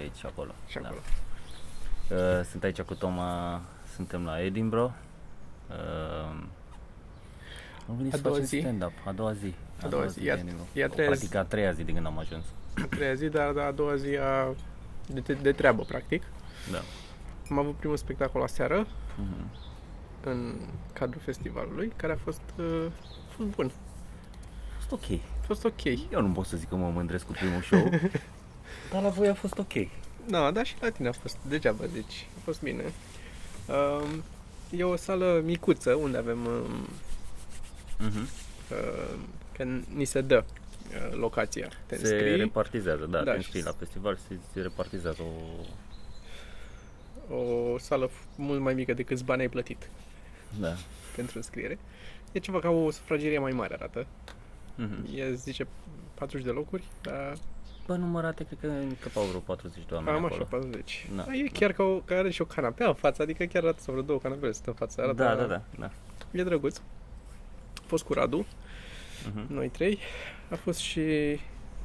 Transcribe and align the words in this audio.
aici 0.00 0.16
și 0.16 0.26
acolo. 0.26 0.50
și 0.66 0.78
acolo. 0.78 1.00
Da. 2.08 2.14
Uh, 2.14 2.44
sunt 2.44 2.62
aici 2.64 2.80
cu 2.80 2.94
Toma, 2.94 3.60
suntem 3.94 4.24
la 4.24 4.40
Edinburgh. 4.42 4.92
Uh, 5.70 6.42
am 7.88 7.96
venit 7.96 8.12
A 8.12 8.16
să 8.16 8.22
doua 8.22 8.34
facem 8.34 8.48
zi? 8.48 8.58
stand-up, 8.60 8.92
a 9.06 9.12
doua 9.12 9.32
zi. 9.32 9.54
A 9.82 9.88
doua 9.88 10.06
zi. 10.06 10.26
E 10.26 10.32
a- 10.32 10.34
de 10.34 10.40
Edinburgh. 10.40 10.68
e 10.72 10.84
a 10.84 10.88
treia 10.88 11.12
zi. 11.12 11.18
Practic 11.18 11.34
a 11.38 11.42
treia 11.44 11.72
zi 11.72 11.82
de 11.82 11.92
când 11.92 12.06
am 12.06 12.18
ajuns. 12.18 12.44
A 12.82 12.86
treia 12.86 13.14
zi, 13.14 13.28
dar 13.28 13.56
a 13.56 13.70
doua 13.70 13.96
zi 13.96 14.16
a, 14.16 14.54
de, 15.06 15.32
de 15.42 15.52
treabă, 15.52 15.82
practic. 15.82 16.22
Da. 16.72 16.78
Am 17.50 17.58
avut 17.58 17.74
primul 17.74 17.96
spectacol 17.96 18.42
aseară, 18.42 18.86
Mhm. 19.16 19.50
în 20.24 20.54
cadrul 20.92 21.20
festivalului, 21.24 21.92
care 21.96 22.12
a 22.12 22.16
fost, 22.16 22.40
uh, 22.58 22.86
a 23.28 23.32
fost 23.36 23.48
bun. 23.48 23.70
A 24.70 24.74
fost 24.78 24.92
ok. 24.92 25.18
A 25.40 25.44
fost 25.46 25.64
ok. 25.64 25.84
Eu 26.12 26.20
nu 26.20 26.32
pot 26.32 26.46
să 26.46 26.56
zic 26.56 26.68
că 26.68 26.76
mă 26.76 26.88
mândresc 26.90 27.26
cu 27.26 27.32
primul 27.32 27.60
show, 27.62 27.88
dar 28.90 29.02
la 29.02 29.08
voi 29.08 29.28
a 29.28 29.34
fost 29.34 29.58
ok. 29.58 29.72
Da, 30.26 30.50
dar 30.50 30.66
și 30.66 30.74
la 30.80 30.90
tine 30.90 31.08
a 31.08 31.12
fost 31.12 31.36
degeaba, 31.48 31.84
deci 31.92 32.26
a 32.36 32.40
fost 32.44 32.62
bine. 32.62 32.84
Um, 33.68 34.22
e 34.78 34.84
o 34.84 34.96
sală 34.96 35.40
micuță 35.44 35.94
unde 35.94 36.16
avem, 36.16 36.46
um, 36.46 36.88
Mhm. 37.98 38.28
uh, 38.70 39.18
că 39.56 39.66
ni 39.94 40.04
se 40.04 40.20
dă 40.20 40.44
uh, 40.44 41.16
locația. 41.16 41.68
Te 41.86 41.96
Se 41.96 42.02
înscrii, 42.02 42.36
repartizează, 42.36 43.04
da, 43.06 43.18
Da, 43.18 43.24
te 43.24 43.30
și- 43.30 43.36
înscrii 43.36 43.62
la 43.62 43.72
festival 43.78 44.16
și 44.16 44.38
se 44.52 44.60
repartizează 44.60 45.22
o... 45.22 45.64
o 47.34 47.78
sală 47.78 48.08
f- 48.08 48.36
mult 48.36 48.60
mai 48.60 48.74
mică 48.74 48.92
decât 48.94 49.22
bani 49.22 49.40
ai 49.40 49.48
plătit 49.48 49.88
Da. 50.60 50.74
pentru 51.16 51.36
înscriere. 51.36 51.78
E 52.32 52.38
ceva 52.38 52.58
ca 52.60 52.68
o 52.68 52.90
sufragerie 52.90 53.38
mai 53.38 53.52
mare 53.52 53.74
arată. 53.74 54.06
Mhm. 54.74 55.06
E, 55.14 55.34
zice, 55.34 55.66
40 56.14 56.44
de 56.46 56.50
locuri, 56.50 56.82
dar 57.02 57.36
Bă, 57.86 57.94
numărate, 57.96 58.44
cred 58.44 58.58
că 58.60 58.66
încăpau 58.66 59.22
vreo 59.24 59.40
40 59.40 59.82
de 59.88 59.94
oameni 59.94 60.16
cam 60.16 60.24
așa, 60.24 60.34
acolo. 60.34 60.48
40. 60.60 61.08
Da. 61.16 61.22
Da. 61.22 61.32
E 61.34 61.48
chiar 61.52 61.72
ca 61.72 61.82
o, 61.82 61.94
că 61.98 62.14
are 62.14 62.30
și 62.30 62.42
o 62.42 62.44
canapea 62.44 62.86
în 62.86 62.94
față, 62.94 63.22
adică 63.22 63.44
chiar 63.44 63.62
arată 63.62 63.80
sau 63.80 63.92
vreo 63.94 64.06
două 64.06 64.18
canapele 64.18 64.52
sunt 64.52 64.66
în 64.66 64.72
față. 64.72 65.00
Arată, 65.02 65.22
Da, 65.22 65.34
da, 65.34 65.44
da, 65.44 65.60
da. 65.78 65.90
E 66.30 66.42
drăguț. 66.42 66.78
A 67.76 67.82
fost 67.86 68.04
cu 68.04 68.12
Radu, 68.12 68.46
Mhm. 69.34 69.54
noi 69.54 69.68
trei. 69.68 69.98
A 70.50 70.54
fost 70.54 70.78
și 70.78 71.00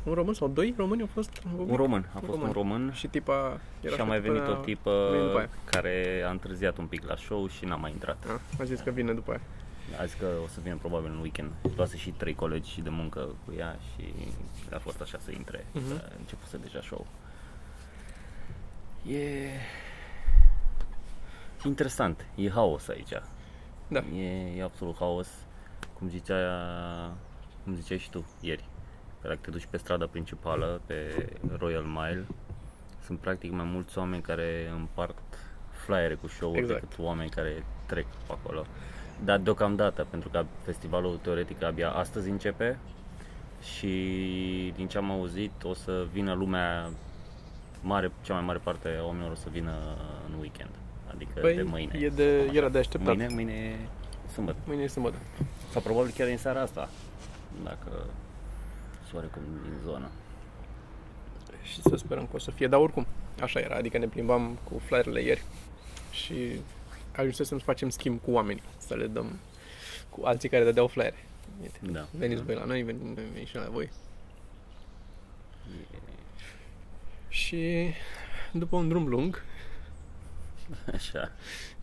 un 0.03 0.13
român 0.13 0.33
sau 0.33 0.47
doi 0.47 0.73
români 0.77 1.01
au 1.01 1.09
fost. 1.13 1.41
Un 1.67 1.75
român, 1.75 2.09
a 2.13 2.15
Un 2.15 2.21
fost 2.21 2.31
român. 2.31 2.47
un 2.47 2.51
român 2.53 2.91
Și 2.93 3.07
tipa 3.07 3.59
era 3.81 3.95
și 3.95 4.01
a 4.01 4.03
mai 4.03 4.19
tipă, 4.21 4.31
venit 4.31 4.47
o 4.47 4.51
venit 4.51 4.65
tipă 4.65 5.09
după 5.25 5.37
aia. 5.37 5.49
care 5.65 6.23
a 6.27 6.29
întârziat 6.29 6.77
un 6.77 6.85
pic 6.85 7.07
la 7.07 7.15
show 7.15 7.47
și 7.47 7.65
n-a 7.65 7.75
mai 7.75 7.91
intrat. 7.91 8.23
A, 8.27 8.39
a 8.59 8.63
zis 8.63 8.79
că 8.79 8.91
vine 8.91 9.13
după 9.13 9.31
aia. 9.31 9.41
A 9.99 10.05
zis 10.05 10.15
că 10.19 10.27
o 10.43 10.47
să 10.47 10.59
vină 10.63 10.75
probabil 10.75 11.11
în 11.11 11.19
weekend. 11.19 11.51
Luase 11.75 11.97
și 11.97 12.09
trei 12.09 12.35
colegi 12.35 12.71
și 12.71 12.81
de 12.81 12.89
muncă 12.89 13.19
cu 13.45 13.53
ea 13.57 13.79
și 13.93 14.13
a 14.73 14.77
fost 14.77 15.01
așa 15.01 15.17
să 15.19 15.31
intre. 15.31 15.65
Mhm. 15.71 15.97
Uh-huh. 15.97 16.03
A 16.03 16.11
început 16.19 16.47
să 16.47 16.57
deja 16.57 16.81
show. 16.81 17.07
E 19.07 19.49
interesant. 21.65 22.25
E 22.35 22.49
haos 22.49 22.87
aici. 22.87 23.13
Da. 23.87 23.99
E, 23.99 24.57
e 24.57 24.63
absolut 24.63 24.95
haos. 24.97 25.27
Cum 25.97 26.09
zicea, 26.09 26.37
cum 27.63 27.75
ziceai 27.75 27.97
și 27.97 28.09
tu 28.09 28.25
ieri. 28.41 28.63
Că 29.21 29.27
Dacă 29.27 29.39
te 29.41 29.49
duci 29.49 29.65
pe 29.69 29.77
strada 29.77 30.05
principală, 30.05 30.81
pe 30.85 31.29
Royal 31.57 31.83
Mile, 31.83 32.25
sunt 33.03 33.19
practic 33.19 33.51
mai 33.51 33.65
mulți 33.65 33.97
oameni 33.97 34.21
care 34.21 34.69
împart 34.75 35.17
flyere 35.69 36.15
cu 36.15 36.27
show-uri 36.27 36.59
Exact. 36.59 36.79
decât 36.79 36.99
oameni 36.99 37.29
care 37.29 37.65
trec 37.85 38.05
pe 38.05 38.31
acolo. 38.31 38.65
Dar 39.23 39.37
deocamdată, 39.39 40.07
pentru 40.09 40.29
că 40.29 40.45
festivalul 40.63 41.19
teoretic 41.21 41.63
abia 41.63 41.89
astăzi 41.89 42.29
începe 42.29 42.77
și 43.61 43.87
din 44.75 44.87
ce 44.87 44.97
am 44.97 45.11
auzit 45.11 45.51
o 45.63 45.73
să 45.73 46.05
vină 46.11 46.33
lumea 46.33 46.89
mare, 47.81 48.11
cea 48.21 48.33
mai 48.33 48.43
mare 48.43 48.59
parte 48.63 48.97
a 48.99 49.05
oamenilor 49.05 49.31
o 49.31 49.35
să 49.35 49.47
vină 49.51 49.71
în 50.33 50.39
weekend. 50.39 50.69
Adică 51.13 51.39
Păi, 51.39 51.55
de 51.55 51.61
mâine. 51.61 51.99
e 51.99 52.09
de, 52.09 52.37
Cam 52.37 52.47
așa. 52.47 52.57
era 52.57 52.69
de 52.69 52.77
așteptat. 52.77 53.15
Mâine, 53.15 53.33
mâine 53.33 53.51
e 53.53 53.75
sâmbătă. 54.31 54.57
Mâine 54.65 54.83
e 54.83 54.87
sâmbătă. 54.87 55.15
Sau 55.71 55.81
probabil 55.81 56.11
chiar 56.17 56.27
din 56.27 56.37
seara 56.37 56.61
asta. 56.61 56.89
Dacă 57.63 58.05
soare 59.11 59.27
cum 59.27 59.41
din 59.63 59.73
zonă. 59.85 60.09
Și 61.63 61.81
să 61.81 61.95
sperăm 61.95 62.23
că 62.23 62.35
o 62.35 62.39
să 62.39 62.51
fie. 62.51 62.67
Dar 62.67 62.79
oricum, 62.79 63.05
așa 63.41 63.59
era. 63.59 63.75
Adică 63.75 63.97
ne 63.97 64.05
plimbam 64.07 64.57
cu 64.63 64.79
flyerele 64.85 65.21
ieri 65.21 65.43
și 66.11 66.33
ajunsesem 67.15 67.57
să 67.57 67.63
facem 67.63 67.89
schimb 67.89 68.21
cu 68.21 68.31
oameni. 68.31 68.63
Să 68.77 68.95
le 68.95 69.07
dăm 69.07 69.39
cu 70.09 70.25
alții 70.25 70.49
care 70.49 70.63
dădeau 70.63 70.87
flyere. 70.87 71.25
Uite, 71.61 71.79
Da. 71.81 72.07
Veniți 72.11 72.43
voi 72.43 72.55
la 72.55 72.65
noi, 72.65 72.81
venim, 72.81 73.13
venim 73.13 73.45
și 73.45 73.55
la 73.55 73.67
voi. 73.71 73.89
Și 77.27 77.93
după 78.51 78.75
un 78.75 78.87
drum 78.87 79.07
lung, 79.07 79.43
Așa. 80.93 81.31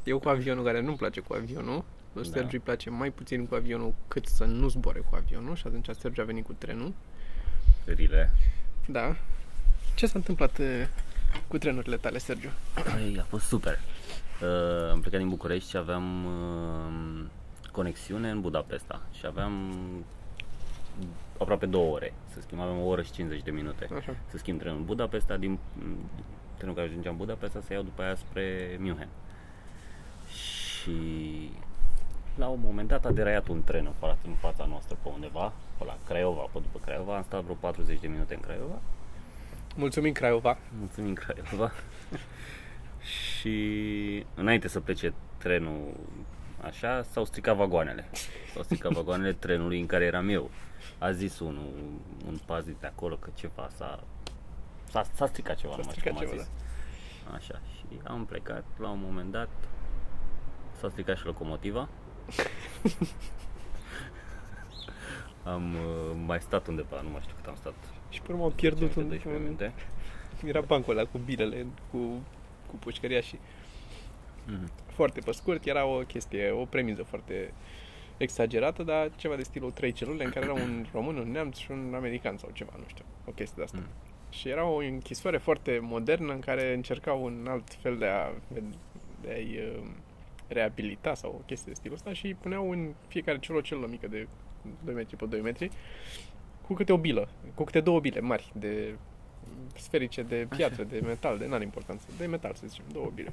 eu 0.05 0.19
cu 0.19 0.29
avionul, 0.29 0.65
care 0.65 0.81
nu-mi 0.81 0.97
place 0.97 1.21
cu 1.21 1.35
avionul, 1.35 1.85
lui 2.13 2.25
Da. 2.25 2.31
Sergiu 2.31 2.57
îi 2.57 2.63
place 2.63 2.91
mai 2.91 3.11
puțin 3.11 3.47
cu 3.47 3.55
avionul 3.55 3.95
cât 4.09 4.27
să 4.27 4.45
nu 4.45 4.69
zboare 4.69 4.99
cu 4.99 5.15
avionul 5.15 5.57
și 5.57 5.67
atunci 5.67 5.89
Sergiu 5.99 6.21
a 6.21 6.25
venit 6.25 6.45
cu 6.45 6.53
trenul. 6.53 6.93
Rile. 7.85 8.31
Da. 8.87 9.17
Ce 9.95 10.07
s-a 10.07 10.13
întâmplat 10.19 10.59
uh, 10.59 10.87
cu 11.49 11.59
trenurile 11.59 11.97
tale, 11.97 12.19
Sergiu? 12.19 12.51
Păi, 12.75 13.17
a 13.21 13.25
fost 13.29 13.47
super. 13.47 13.79
Uh, 14.43 14.91
am 14.91 15.01
plecat 15.01 15.21
din 15.21 15.29
București 15.29 15.71
și 15.71 15.77
aveam 15.77 16.25
uh, 16.25 17.25
conexiune 17.73 18.31
în 18.31 18.41
Budapesta 18.41 19.03
și 19.13 19.27
aveam 19.27 19.75
aproape 21.39 21.67
două 21.67 21.95
ore 21.95 22.13
să 22.33 22.41
schimb, 22.41 22.61
aveam 22.61 22.81
o 22.81 22.87
oră 22.87 23.03
și 23.03 23.13
50 23.13 23.43
de 23.43 23.51
minute 23.51 23.89
Așa. 23.97 24.15
să 24.31 24.39
schimb 24.39 24.59
trenul 24.59 24.79
în 24.79 24.85
Budapesta, 24.85 25.37
din 25.37 25.59
trenul 26.57 26.75
care 26.75 26.87
ajungea 26.87 27.11
în 27.11 27.17
Budapesta 27.17 27.61
să 27.61 27.73
iau 27.73 27.83
după 27.83 28.03
aia 28.03 28.15
spre 28.15 28.77
München. 28.79 29.09
Și 30.29 31.51
la 32.37 32.47
un 32.47 32.61
moment 32.63 32.89
dat 32.89 33.05
a 33.05 33.11
deraiat 33.11 33.49
un 33.49 33.63
tren 33.63 33.87
în 33.87 33.93
fața, 33.99 34.19
în 34.27 34.35
fața 34.35 34.65
noastră 34.65 34.97
pe 35.03 35.09
undeva, 35.15 35.53
pe 35.79 35.85
la 35.85 35.99
Craiova, 36.07 36.41
pe 36.53 36.59
după 36.59 36.79
Craiova, 36.85 37.17
am 37.17 37.23
stat 37.23 37.43
vreo 37.43 37.55
40 37.55 38.01
de 38.01 38.07
minute 38.07 38.35
în 38.35 38.41
Craiova 38.41 38.79
Mulțumim, 39.77 40.13
Craiova. 40.13 40.59
Mulțumim, 40.79 41.15
Craiova. 41.15 41.73
și 43.01 44.27
înainte 44.35 44.69
să 44.69 44.81
plece 44.81 45.15
trenul 45.39 45.97
așa, 46.63 47.03
s-au 47.03 47.25
stricat 47.25 47.57
vagoanele. 47.57 48.09
S-au 48.53 48.63
stricat 48.63 48.93
vagoanele 48.93 49.33
trenului 49.33 49.81
în 49.81 49.87
care 49.87 50.05
eram 50.05 50.29
eu. 50.29 50.51
A 50.99 51.13
zis 51.13 51.39
unul, 51.39 51.73
un 52.27 52.39
pazit 52.47 52.77
de 52.81 52.87
acolo 52.87 53.17
că 53.17 53.31
ceva 53.35 53.69
s-a... 53.77 54.05
S-a, 54.91 55.03
s-a 55.15 55.27
stricat 55.27 55.57
ceva, 55.57 55.73
S-a 55.73 55.79
nu 55.79 55.85
mai 55.85 55.95
știu 55.95 56.11
stricat 56.11 56.29
cum 56.29 56.29
a 56.29 56.31
ceva, 56.31 56.43
zis. 56.43 56.51
Așa, 57.35 57.61
și 57.75 58.01
am 58.05 58.25
plecat, 58.25 58.65
la 58.79 58.89
un 58.89 59.01
moment 59.03 59.31
dat 59.31 59.49
s-a 60.81 60.89
stricat 60.89 61.17
și 61.17 61.25
locomotiva. 61.25 61.89
am 65.55 65.75
uh, 65.75 66.17
mai 66.27 66.41
stat 66.41 66.67
undeva, 66.67 67.01
nu 67.01 67.09
mai 67.09 67.21
știu 67.21 67.35
cât 67.37 67.47
am 67.47 67.57
stat. 67.57 67.75
Și 68.13 68.21
pe 68.23 68.33
urmă 68.33 68.45
am 68.45 68.53
pierdut 68.53 68.95
un... 68.95 69.09
12 69.09 69.43
minute. 69.43 69.73
Era 70.45 70.61
bancul 70.61 70.97
ăla 70.97 71.09
cu 71.09 71.19
bilele, 71.19 71.67
cu, 71.91 71.99
cu 72.67 72.77
pușcăria 72.79 73.21
și 73.21 73.39
Mhm. 74.47 74.71
foarte 74.87 75.21
pe 75.21 75.33
scurt. 75.33 75.67
Era 75.67 75.85
o 75.87 75.99
chestie, 75.99 76.51
o 76.51 76.65
premiză 76.65 77.03
foarte 77.03 77.53
exagerată, 78.17 78.83
dar 78.83 79.11
ceva 79.17 79.37
de 79.37 79.43
stilul 79.43 79.71
trei 79.71 79.93
celule 79.93 80.25
în 80.25 80.31
care 80.31 80.45
era 80.45 80.55
un 80.55 80.87
român, 80.93 81.17
un 81.17 81.31
neamț 81.31 81.57
și 81.57 81.71
un 81.71 81.93
american 81.95 82.37
sau 82.37 82.51
ceva, 82.53 82.73
nu 82.79 82.85
știu, 82.87 83.05
o 83.27 83.31
chestie 83.31 83.55
de 83.57 83.63
asta. 83.63 83.79
Mm. 83.79 83.87
Și 84.31 84.49
era 84.49 84.65
o 84.67 84.77
închisoare 84.77 85.39
foarte 85.39 85.79
modernă 85.83 86.33
în 86.33 86.41
care 86.41 86.75
încercau 86.75 87.25
un 87.25 87.47
alt 87.49 87.75
fel 87.75 87.99
de 87.99 88.07
a, 88.07 88.29
de 89.23 89.31
a-i 89.31 89.59
uh, 89.59 89.83
reabilita 90.49 91.15
sau 91.15 91.31
o 91.31 91.43
chestie 91.47 91.73
de 91.73 91.79
stilul 91.79 91.97
ăsta 91.97 92.13
și 92.13 92.27
îi 92.27 92.35
puneau 92.35 92.71
în 92.71 92.95
fiecare 93.09 93.39
celulă 93.39 93.61
o 93.61 93.67
celulă 93.67 93.87
mică 93.91 94.07
de 94.07 94.27
2 94.85 94.95
metri 94.95 95.17
pe 95.17 95.25
2 95.27 95.41
metri 95.41 95.71
cu 96.73 96.79
câte 96.79 96.93
o 96.93 96.97
bilă, 96.99 97.29
cu 97.55 97.65
câte 97.65 97.81
două 97.81 98.01
bile 98.01 98.21
mari 98.21 98.53
de 98.55 98.95
sferice 99.77 100.23
de 100.23 100.47
piatră, 100.57 100.83
de 100.83 101.01
metal, 101.05 101.39
de 101.39 101.47
n-are 101.47 101.63
importanță, 101.63 102.07
de 102.19 102.27
metal 102.27 102.53
să 102.55 102.67
zicem, 102.67 102.85
două 102.93 103.11
bile. 103.15 103.33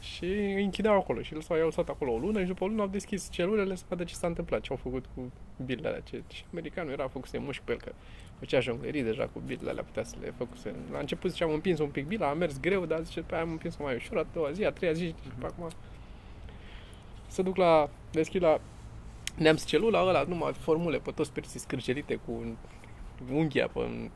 Și 0.00 0.24
îi 0.24 0.64
închideau 0.64 0.96
acolo 0.96 1.22
și 1.22 1.34
lăsau, 1.34 1.56
i-au 1.56 1.66
lăsat 1.66 1.88
acolo 1.88 2.12
o 2.12 2.18
lună 2.18 2.40
și 2.40 2.46
după 2.46 2.64
o 2.64 2.66
lună 2.66 2.80
au 2.80 2.88
deschis 2.88 3.28
celulele 3.30 3.74
să 3.74 3.84
vadă 3.88 4.04
ce 4.04 4.14
s-a 4.14 4.26
întâmplat, 4.26 4.60
ce 4.60 4.70
au 4.70 4.76
făcut 4.76 5.04
cu 5.14 5.32
bilele 5.64 5.88
alea. 5.88 6.00
Ce, 6.00 6.22
și 6.32 6.44
americanul 6.50 6.92
era 6.92 7.08
făcuse 7.08 7.38
mușchi 7.38 7.64
pe 7.64 7.72
el, 7.72 7.78
că 7.78 7.92
făcea 8.38 8.60
jonglerii 8.60 9.02
deja 9.02 9.28
cu 9.32 9.42
bilele 9.46 9.70
alea, 9.70 9.82
putea 9.82 10.04
să 10.04 10.16
le 10.20 10.34
făcuse. 10.36 10.74
La 10.92 10.98
început 10.98 11.30
zice, 11.30 11.44
am 11.44 11.52
împins 11.52 11.78
un 11.78 11.88
pic 11.88 12.06
bila, 12.06 12.28
a 12.28 12.34
mers 12.34 12.60
greu, 12.60 12.86
dar 12.86 13.02
zice, 13.02 13.20
pe 13.20 13.34
aia 13.34 13.42
am 13.42 13.50
împins-o 13.50 13.82
mai 13.82 13.94
ușor, 13.94 14.18
a 14.18 14.26
doua 14.32 14.50
zi, 14.50 14.64
a 14.64 14.70
treia 14.70 14.92
zi, 14.92 15.06
și 15.06 15.14
după 15.34 15.46
acum 15.46 15.68
să 17.26 17.42
duc 17.42 17.56
la, 17.56 17.90
deschid 18.10 18.42
la 18.42 18.60
neamț 19.38 19.64
celula 19.64 20.02
ăla, 20.02 20.24
numai 20.28 20.52
formule 20.52 20.98
pe 20.98 21.10
toți 21.10 21.32
perții 21.32 21.60
scârgelite 21.60 22.14
cu 22.14 22.32
un- 22.32 22.56
unghia 23.32 23.68
pe 23.68 24.10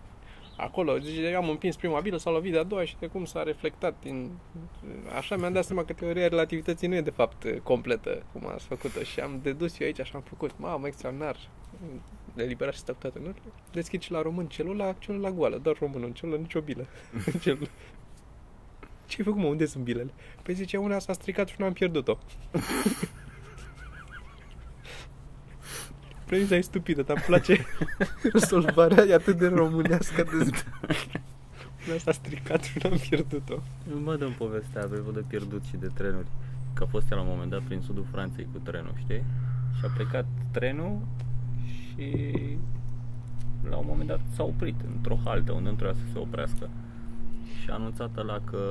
acolo, 0.56 0.98
zice, 0.98 1.34
am 1.34 1.48
împins 1.48 1.76
prima 1.76 2.00
bilă, 2.00 2.16
s-a 2.16 2.30
lovit 2.30 2.52
de-a 2.52 2.62
doua 2.62 2.84
și 2.84 2.96
de 2.98 3.06
cum 3.06 3.24
s-a 3.24 3.42
reflectat 3.42 3.94
din... 4.02 4.30
Așa 5.16 5.36
mi-am 5.36 5.52
dat 5.52 5.64
seama 5.64 5.84
că 5.84 5.92
teoria 5.92 6.28
relativității 6.28 6.88
nu 6.88 6.94
e 6.94 7.00
de 7.00 7.10
fapt 7.10 7.46
completă, 7.62 8.22
cum 8.32 8.46
ați 8.46 8.64
făcut-o 8.64 9.02
și 9.02 9.20
am 9.20 9.40
dedus 9.42 9.80
eu 9.80 9.86
aici, 9.86 10.00
așa 10.00 10.12
am 10.14 10.24
făcut, 10.28 10.50
mamă, 10.56 10.86
extraordinar, 10.86 11.36
eliberat 12.36 12.74
și 12.74 12.80
stau 12.80 12.96
toate, 12.98 13.18
nu? 13.22 13.34
Deschid 13.72 14.00
și 14.00 14.10
la 14.10 14.22
român 14.22 14.46
celula, 14.46 14.92
celula 14.92 15.30
goală, 15.30 15.58
doar 15.58 15.76
românul 15.78 16.06
în 16.06 16.12
celulă, 16.12 16.36
nicio 16.36 16.60
bilă 16.60 16.86
în 17.32 17.40
celulă. 17.40 17.68
Ce 19.06 19.16
ai 19.18 19.24
făcut, 19.24 19.40
mă? 19.40 19.46
Unde 19.46 19.66
sunt 19.66 19.84
bilele? 19.84 20.10
Păi 20.42 20.54
zice, 20.54 20.76
una 20.76 20.98
s-a 20.98 21.12
stricat 21.12 21.48
și 21.48 21.54
una 21.58 21.66
am 21.66 21.72
pierdut-o. 21.72 22.18
Premisa 26.32 26.56
e 26.56 26.60
stupidă, 26.60 27.02
dar 27.02 27.16
îmi 27.16 27.24
place 27.26 27.66
rezolvarea, 28.32 29.04
e 29.04 29.14
atât 29.14 29.38
de 29.38 29.46
românească 29.46 30.22
de 30.22 30.50
Una 31.88 31.98
s-a 32.04 32.12
stricat 32.12 32.62
și 32.62 32.78
una 32.82 32.94
am 32.94 33.00
pierdut-o. 33.08 33.58
Mă 34.04 34.16
dăm 34.16 34.32
povestea 34.32 34.82
apropo 34.82 35.10
de 35.10 35.24
pierdut 35.28 35.62
și 35.64 35.76
de 35.76 35.86
trenuri. 35.94 36.26
Că 36.72 36.82
a 36.82 36.86
fost 36.86 37.10
el 37.10 37.16
la 37.16 37.22
un 37.22 37.28
moment 37.28 37.50
dat 37.50 37.60
prin 37.60 37.80
sudul 37.80 38.06
Franței 38.10 38.46
cu 38.52 38.58
trenul, 38.58 38.94
știi? 38.98 39.24
Și 39.78 39.84
a 39.84 39.90
plecat 39.94 40.26
trenul 40.50 40.98
și 41.66 42.36
la 43.68 43.76
un 43.76 43.84
moment 43.88 44.08
dat 44.08 44.20
s-a 44.34 44.42
oprit 44.42 44.80
într-o 44.94 45.18
haltă 45.24 45.52
unde 45.52 45.68
nu 45.68 45.74
trebuia 45.74 45.96
să 46.06 46.12
se 46.12 46.18
oprească. 46.18 46.68
Și 47.60 47.70
a 47.70 47.74
anunțat 47.74 48.24
la 48.24 48.40
că 48.44 48.62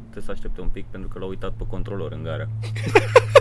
trebuie 0.00 0.24
să 0.24 0.30
aștepte 0.30 0.60
un 0.60 0.68
pic 0.68 0.84
pentru 0.84 1.08
că 1.08 1.18
l-a 1.18 1.26
uitat 1.26 1.52
pe 1.52 1.66
controlor 1.66 2.12
în 2.12 2.22
gara. 2.22 2.48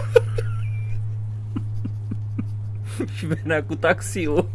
și 3.16 3.26
venea 3.26 3.64
cu 3.64 3.76
taxiul. 3.76 4.50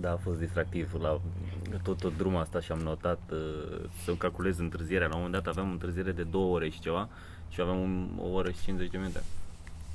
Da, 0.00 0.12
a 0.12 0.16
fost 0.16 0.38
distractiv 0.38 0.94
la 1.00 1.20
tot, 1.82 1.98
tot 1.98 2.16
drumul 2.16 2.40
asta 2.40 2.60
și 2.60 2.72
am 2.72 2.78
notat 2.78 3.20
uh, 3.32 3.88
să 4.04 4.14
calculez 4.14 4.58
întârzierea. 4.58 5.06
La 5.06 5.14
un 5.14 5.22
moment 5.22 5.42
dat 5.42 5.52
aveam 5.52 5.70
întârziere 5.70 6.12
de 6.12 6.22
două 6.22 6.54
ore 6.54 6.68
și 6.68 6.80
ceva 6.80 7.08
și 7.48 7.60
aveam 7.60 7.80
un, 7.80 8.10
o 8.18 8.28
oră 8.28 8.50
și 8.50 8.62
50 8.62 8.90
de 8.90 8.96
minute. 8.96 9.22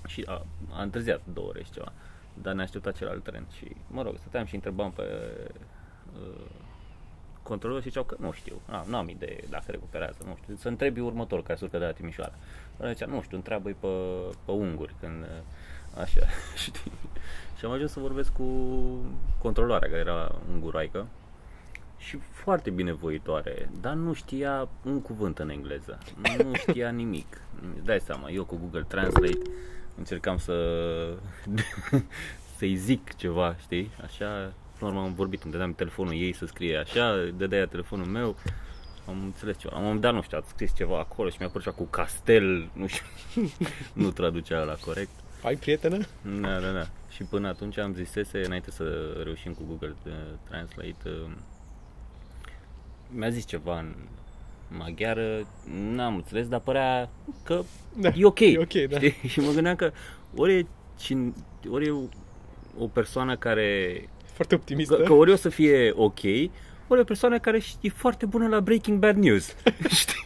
Și 0.08 0.24
a, 0.28 0.46
a 0.72 0.82
întârziat 0.82 1.22
două 1.34 1.48
ore 1.48 1.64
și 1.64 1.72
ceva. 1.72 1.92
Dar 2.34 2.54
ne 2.54 2.62
aștepta 2.62 2.92
celălalt 2.92 3.24
tren 3.24 3.46
și, 3.58 3.76
mă 3.88 4.02
rog, 4.02 4.16
stăteam 4.18 4.46
și 4.46 4.56
întrebam 4.56 4.92
pe 4.92 5.04
uh, 6.14 6.46
controlul 7.50 7.82
și 7.82 7.88
ziceau 7.88 8.04
că 8.04 8.16
nu 8.20 8.32
știu, 8.32 8.62
nu 8.86 8.98
am 8.98 9.10
idee 9.10 9.44
dacă 9.50 9.66
recuperează, 9.68 10.18
nu 10.26 10.38
știu. 10.42 10.56
Să 10.56 10.68
întrebi 10.68 11.00
următorul 11.00 11.44
care 11.44 11.58
se 11.58 11.66
urcă 11.66 11.78
de 11.78 11.86
la 11.86 11.92
Timișoara. 11.92 12.34
Dar 12.78 12.94
zicea, 12.94 13.06
nu 13.06 13.22
știu, 13.22 13.38
întreabă-i 13.38 13.76
pe, 13.80 13.88
pe 14.46 14.52
unguri 14.52 14.96
când 15.00 15.24
uh, 15.24 16.02
așa, 16.02 16.22
știi. 16.66 16.92
Și 17.58 17.66
am 17.66 17.72
ajuns 17.72 17.92
să 17.92 18.00
vorbesc 18.00 18.34
cu 18.34 18.46
controloarea 19.38 19.90
care 19.90 20.02
era 20.02 20.36
unguroaică 20.52 21.08
și 21.98 22.18
foarte 22.18 22.70
binevoitoare, 22.70 23.70
dar 23.82 23.94
nu 23.94 24.14
știa 24.14 24.70
un 24.84 25.02
cuvânt 25.02 25.40
în 25.40 25.50
engleză. 25.50 25.98
Nu 26.38 26.54
știa 26.54 26.90
nimic. 27.04 27.42
Dai 27.84 28.00
seama, 28.00 28.30
eu 28.30 28.44
cu 28.46 28.56
Google 28.56 28.86
Translate 28.88 29.42
încercam 29.98 30.38
să 30.38 30.56
să-i 32.58 32.76
zic 32.76 33.16
ceva, 33.16 33.56
știi? 33.56 33.92
Așa, 34.04 34.26
până 34.28 34.54
la 34.80 34.88
urmă 34.88 35.00
am 35.00 35.14
vorbit, 35.14 35.44
îmi 35.44 35.52
dădeam 35.52 35.74
telefonul 35.74 36.14
ei 36.14 36.34
să 36.34 36.46
scrie 36.46 36.78
așa, 36.78 37.16
dădea 37.38 37.66
telefonul 37.66 38.06
meu, 38.06 38.36
am 39.08 39.22
înțeles 39.24 39.58
ceva. 39.58 39.72
La 39.72 39.78
un 39.78 39.84
moment 39.84 40.02
dat, 40.02 40.14
nu 40.14 40.22
știu, 40.22 40.38
a 40.38 40.44
scris 40.48 40.76
ceva 40.76 41.00
acolo 41.00 41.30
și 41.30 41.36
mi-a 41.40 41.50
părut 41.50 41.76
cu 41.76 41.84
castel, 41.84 42.70
nu 42.74 42.88
știu, 42.88 43.06
nu 44.04 44.12
traducea 44.12 44.64
la 44.64 44.74
corect. 44.74 45.10
Ai 45.44 45.56
prietenă? 45.56 45.98
Da, 46.42 46.60
da, 46.60 46.72
da. 46.72 46.88
Și 47.10 47.24
până 47.24 47.48
atunci 47.48 47.78
am 47.78 47.94
zisese, 47.94 48.46
înainte 48.46 48.72
să 48.72 49.18
reușim 49.24 49.54
cu 49.54 49.64
Google 49.68 49.96
uh, 50.06 50.14
Translate, 50.50 50.96
uh, 51.06 51.32
mi-a 53.10 53.30
zis 53.30 53.46
ceva 53.46 53.80
în 53.80 53.96
maghiară, 54.78 55.48
n-am 55.94 56.16
înțeles, 56.16 56.48
dar 56.48 56.60
părea 56.60 57.10
că 57.44 57.62
Da, 57.98 58.10
e 58.16 58.26
ok. 58.26 58.40
e 58.40 58.58
ok, 58.58 58.74
da. 58.90 58.98
Știi? 58.98 59.16
Și 59.32 59.40
mă 59.40 59.52
gândeam 59.52 59.76
că 59.76 59.92
ori 60.36 60.54
e, 60.54 60.66
cin, 60.98 61.34
ori 61.70 61.88
e 61.88 61.94
o 62.78 62.88
persoană 62.88 63.38
care... 63.38 64.10
Foarte 64.40 64.56
optimistă. 64.56 64.96
Că, 64.96 65.04
că 65.04 65.14
ori 65.14 65.32
o 65.32 65.36
să 65.36 65.50
fie 65.50 65.92
ok, 65.96 66.24
ori 66.88 67.00
e 67.00 67.02
o 67.02 67.04
persoană 67.04 67.40
care 67.40 67.62
e 67.82 67.90
foarte 67.90 68.26
bună 68.26 68.48
la 68.48 68.60
breaking 68.60 69.00
bad 69.00 69.16
news. 69.16 69.56
Știi? 70.02 70.26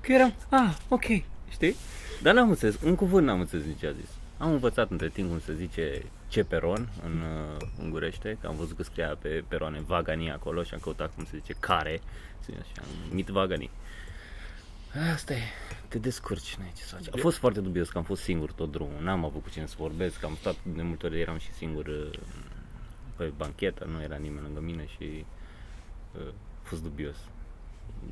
Că 0.00 0.12
eram, 0.12 0.34
ah, 0.48 0.76
ok, 0.88 1.04
știi? 1.50 1.76
Dar 2.22 2.34
n-am 2.34 2.48
înțeles, 2.48 2.78
un 2.84 2.94
cuvânt 2.94 3.26
n-am 3.26 3.40
înțeles 3.40 3.64
nici 3.64 3.78
ce 3.78 3.86
a 3.86 3.92
zis. 3.92 4.08
Am 4.38 4.50
învățat 4.52 4.90
între 4.90 5.08
timp 5.08 5.28
cum 5.28 5.40
se 5.40 5.54
zice 5.54 6.02
ce 6.28 6.44
peron 6.44 6.88
în 7.04 7.20
uh, 7.20 7.66
ungurește, 7.82 8.38
că 8.40 8.46
am 8.46 8.56
văzut 8.56 8.76
că 8.76 8.82
scria 8.82 9.16
pe 9.20 9.44
peroane 9.48 9.82
vagani 9.86 10.30
acolo 10.30 10.62
și 10.62 10.74
am 10.74 10.80
căutat 10.82 11.14
cum 11.14 11.24
se 11.24 11.36
zice 11.36 11.54
care, 11.60 12.00
și 12.44 12.52
am 12.78 13.14
mit 13.14 13.28
vagani. 13.28 13.70
Asta 15.14 15.32
e, 15.32 15.42
te 15.88 15.98
descurci, 15.98 16.54
n-ai 16.54 16.72
ce 16.76 16.82
să 16.82 16.94
faci. 16.94 17.14
A 17.14 17.18
fost 17.20 17.36
foarte 17.36 17.60
dubios 17.60 17.88
că 17.88 17.98
am 17.98 18.04
fost 18.04 18.22
singur 18.22 18.52
tot 18.52 18.70
drumul, 18.70 19.02
n-am 19.02 19.24
avut 19.24 19.42
cu 19.42 19.50
cine 19.50 19.66
să 19.66 19.74
vorbesc, 19.78 20.24
am 20.24 20.36
stat 20.40 20.56
de 20.62 20.82
multe 20.82 21.06
ori, 21.06 21.20
eram 21.20 21.38
și 21.38 21.52
singur 21.52 21.86
uh, 21.86 22.10
pe 23.16 23.32
banchetă, 23.36 23.84
nu 23.84 24.02
era 24.02 24.16
nimeni 24.16 24.44
lângă 24.44 24.60
mine 24.60 24.86
și 24.86 25.24
uh, 26.14 26.28
a 26.64 26.68
fost 26.68 26.82
dubios. 26.82 27.16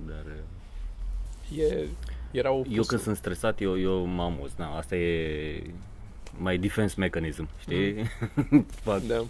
Dar 0.06 0.24
uh, 0.26 1.58
E, 1.58 1.86
era 2.30 2.50
o 2.52 2.62
eu 2.68 2.82
când 2.82 3.00
sunt 3.00 3.16
stresat, 3.16 3.60
eu, 3.60 3.78
eu 3.78 4.04
mă 4.04 4.22
amuz. 4.22 4.52
Na, 4.56 4.76
asta 4.76 4.96
e 4.96 5.62
my 6.38 6.58
defense 6.58 6.94
mechanism, 6.98 7.48
știi? 7.60 7.94
Mm. 8.50 8.66
Fac 8.82 9.00
Da. 9.00 9.24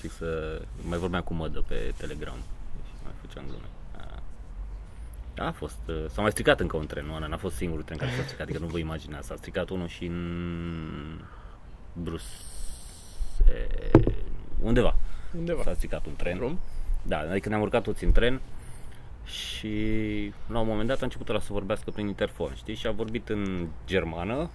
și 0.00 0.08
să 0.08 0.60
mai 0.88 0.98
vorbeam 0.98 1.22
cu 1.22 1.34
mădă 1.34 1.64
pe 1.68 1.92
Telegram 1.96 2.36
și 2.86 2.92
mai 3.04 3.12
făceam 3.20 3.44
glume. 3.46 3.64
A, 5.36 5.44
a 5.46 5.52
fost, 5.52 5.78
uh, 5.88 6.04
s-a 6.10 6.20
mai 6.22 6.30
stricat 6.30 6.60
încă 6.60 6.76
un 6.76 6.86
tren, 6.86 7.06
nu, 7.06 7.14
Ana, 7.14 7.26
n-a 7.26 7.36
fost 7.36 7.56
singurul 7.56 7.84
tren 7.84 7.98
care 7.98 8.10
s-a 8.10 8.22
stricat, 8.22 8.42
adică 8.42 8.58
nu 8.58 8.66
vă 8.66 8.78
imaginați, 8.78 9.26
s-a 9.26 9.36
stricat 9.36 9.68
unul 9.68 9.88
și 9.88 10.04
în 10.04 11.20
Brus... 11.92 12.22
undeva 14.64 14.96
Undeva. 15.36 15.62
s-a 15.62 15.74
stricat 15.74 16.06
un 16.06 16.16
tren. 16.16 16.36
Drum? 16.36 16.58
Da, 17.02 17.18
adică 17.18 17.48
ne-am 17.48 17.60
urcat 17.60 17.82
toți 17.82 18.04
în 18.04 18.12
tren 18.12 18.40
și 19.24 20.32
la 20.46 20.58
un 20.58 20.66
moment 20.66 20.88
dat 20.88 21.00
a 21.00 21.04
început 21.04 21.28
ăla 21.28 21.40
să 21.40 21.52
vorbească 21.52 21.90
prin 21.90 22.06
interfon, 22.06 22.54
știi? 22.54 22.74
Și 22.74 22.86
a 22.86 22.90
vorbit 22.90 23.28
în 23.28 23.68
germană, 23.86 24.50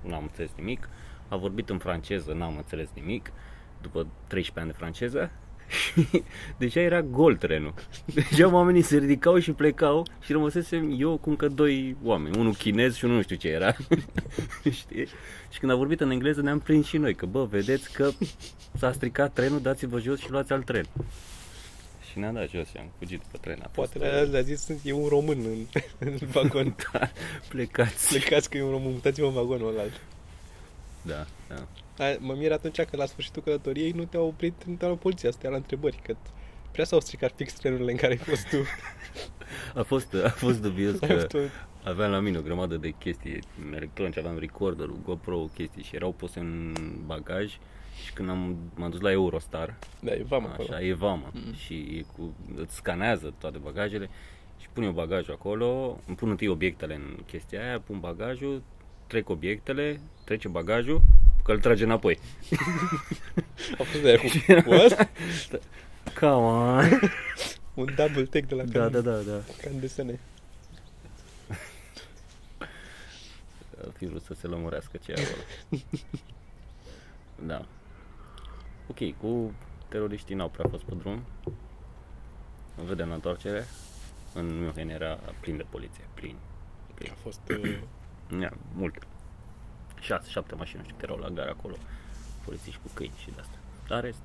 n-am 0.00 0.22
înțeles 0.22 0.50
nimic, 0.56 0.88
a 1.28 1.36
vorbit 1.36 1.68
în 1.70 1.78
franceză, 1.78 2.32
n-am 2.32 2.56
înțeles 2.56 2.88
nimic, 2.94 3.32
după 3.80 4.06
13 4.26 4.58
ani 4.60 4.70
de 4.70 4.76
franceză, 4.76 5.30
și 5.72 6.22
deja 6.58 6.80
era 6.80 7.02
gol 7.02 7.36
trenul. 7.36 7.74
Deja 8.04 8.52
oamenii 8.52 8.82
se 8.82 8.98
ridicau 8.98 9.38
și 9.38 9.52
plecau 9.52 10.06
și 10.20 10.32
rămăsesem 10.32 10.96
eu 10.98 11.16
cu 11.16 11.30
încă 11.30 11.48
doi 11.48 11.96
oameni, 12.02 12.38
unul 12.38 12.54
chinez 12.54 12.94
și 12.94 13.04
unul 13.04 13.16
nu 13.16 13.22
știu 13.22 13.36
ce 13.36 13.48
era. 13.48 13.76
Știi? 14.80 15.06
Și 15.50 15.58
când 15.58 15.72
a 15.72 15.74
vorbit 15.74 16.00
în 16.00 16.10
engleză 16.10 16.40
ne-am 16.42 16.58
prins 16.58 16.86
și 16.86 16.96
noi, 16.96 17.14
că 17.14 17.26
bă, 17.26 17.44
vedeți 17.44 17.92
că 17.92 18.10
s-a 18.78 18.92
stricat 18.92 19.32
trenul, 19.32 19.60
dați-vă 19.60 19.98
jos 19.98 20.18
și 20.18 20.30
luați 20.30 20.52
alt 20.52 20.64
tren. 20.64 20.86
Și 22.10 22.18
ne-am 22.18 22.34
dat 22.34 22.48
jos 22.48 22.68
și 22.68 22.76
am 22.76 22.90
fugit 22.98 23.20
pe 23.30 23.38
tren. 23.40 23.58
A 23.62 23.70
Poate 23.72 23.98
fost, 23.98 24.10
le-a, 24.10 24.20
le-a 24.22 24.40
zis, 24.40 24.68
e 24.82 24.92
un 24.92 25.08
român 25.08 25.38
în, 25.38 25.66
în 26.08 26.18
vagon. 26.32 26.76
Da, 26.92 27.10
plecați. 27.48 28.08
Plecați 28.08 28.50
că 28.50 28.56
e 28.56 28.62
un 28.62 28.70
român, 28.70 28.92
mutați-vă 28.92 29.26
în 29.26 29.32
vagonul 29.32 29.68
ăla. 29.68 29.82
Da, 31.02 31.26
da. 31.48 31.66
A, 32.02 32.16
Mă 32.18 32.34
mir 32.34 32.52
atunci 32.52 32.80
că 32.80 32.96
la 32.96 33.06
sfârșitul 33.06 33.42
călătoriei 33.42 33.90
nu 33.90 34.04
te-au 34.04 34.26
oprit, 34.26 34.64
nu 34.64 34.74
te-au 34.74 34.88
luat 34.90 35.02
poliția 35.02 35.30
să 35.30 35.36
te 35.40 35.46
ia 35.46 35.50
la 35.52 35.58
întrebări, 35.58 35.98
că 36.02 36.16
prea 36.72 36.84
s-au 36.84 37.00
stricat 37.00 37.32
fix 37.36 37.52
trenurile 37.52 37.90
în 37.90 37.96
care 37.96 38.12
ai 38.12 38.18
fost 38.18 38.48
tu. 38.48 38.56
A 39.74 39.82
fost, 39.82 40.14
a 40.24 40.28
fost 40.28 40.62
dubios 40.62 41.00
Ai 41.02 41.08
că 41.08 41.14
avut 41.14 41.32
o- 41.34 41.88
aveam 41.88 42.10
la 42.10 42.18
mine 42.20 42.38
o 42.38 42.42
grămadă 42.42 42.76
de 42.76 42.90
chestii 42.90 43.38
electronice, 43.74 44.18
aveam 44.18 44.38
recorderul, 44.38 44.96
GoPro, 45.04 45.48
chestii 45.54 45.82
și 45.82 45.94
erau 45.96 46.12
puse 46.12 46.38
în 46.38 46.74
bagaj 47.06 47.58
și 48.04 48.12
când 48.12 48.28
am, 48.28 48.56
m-am 48.74 48.90
dus 48.90 49.00
la 49.00 49.10
Eurostar, 49.10 49.78
Da, 50.00 50.12
e 50.12 50.24
vamă 50.28 50.48
acolo. 50.52 50.68
așa, 50.70 50.82
e 50.84 50.92
vamă 50.92 51.30
Mm. 51.32 51.54
și 51.54 51.74
e 51.74 52.04
cu, 52.16 52.34
îți 52.56 52.74
scanează 52.74 53.34
toate 53.38 53.58
bagajele 53.58 54.08
și 54.60 54.68
pun 54.72 54.82
eu 54.82 54.90
bagajul 54.92 55.32
acolo, 55.34 56.00
îmi 56.06 56.16
pun 56.16 56.30
întâi 56.30 56.48
obiectele 56.48 56.94
în 56.94 57.16
chestia 57.26 57.62
aia, 57.66 57.80
pun 57.80 58.00
bagajul, 58.00 58.62
trec 59.06 59.28
obiectele, 59.28 60.00
trece 60.24 60.48
bagajul, 60.48 61.00
că 61.42 61.52
îl 61.52 61.60
trage 61.60 61.84
înapoi. 61.84 62.18
A 63.78 63.82
fost 63.82 64.02
de 64.02 64.16
cu 64.16 64.70
What? 64.70 65.08
Come 66.20 66.32
on. 66.32 66.88
Un 67.74 67.94
double 67.96 68.24
take 68.24 68.46
de 68.46 68.54
la 68.54 68.62
Da, 68.62 68.88
da, 68.88 69.00
da, 69.00 69.16
da. 69.16 69.40
Ca 69.62 69.70
în 69.72 69.80
desene. 69.80 70.20
Ar 73.84 73.92
fi 73.96 74.06
vrut 74.06 74.22
să 74.22 74.34
se 74.34 74.46
lămurească 74.46 74.96
ce 74.96 75.12
acolo. 75.12 75.82
da. 77.46 77.66
Ok, 78.86 79.16
cu 79.18 79.52
teroriștii 79.88 80.34
n-au 80.34 80.48
prea 80.48 80.68
fost 80.68 80.82
pe 80.82 80.94
drum. 80.94 81.22
Vedem 82.86 83.08
la 83.08 83.14
întoarcere. 83.14 83.64
În 84.34 84.58
München 84.60 84.88
era 84.88 85.18
plin 85.40 85.56
de 85.56 85.64
poliție, 85.70 86.04
plin. 86.14 86.36
plin. 86.94 87.10
A 87.10 87.16
fost... 87.22 87.40
Uh... 87.50 87.78
Yeah, 88.40 88.52
mult. 88.74 89.06
6-7 90.02 90.06
mașini, 90.56 90.80
nu 90.82 90.84
știu 90.84 90.96
erau 91.00 91.16
la 91.16 91.28
gara 91.28 91.50
acolo, 91.50 91.74
polițiști 92.44 92.80
cu 92.82 92.90
câini 92.94 93.14
și 93.18 93.30
de 93.34 93.40
asta. 93.40 93.56
Dar 93.88 94.02
rest, 94.02 94.18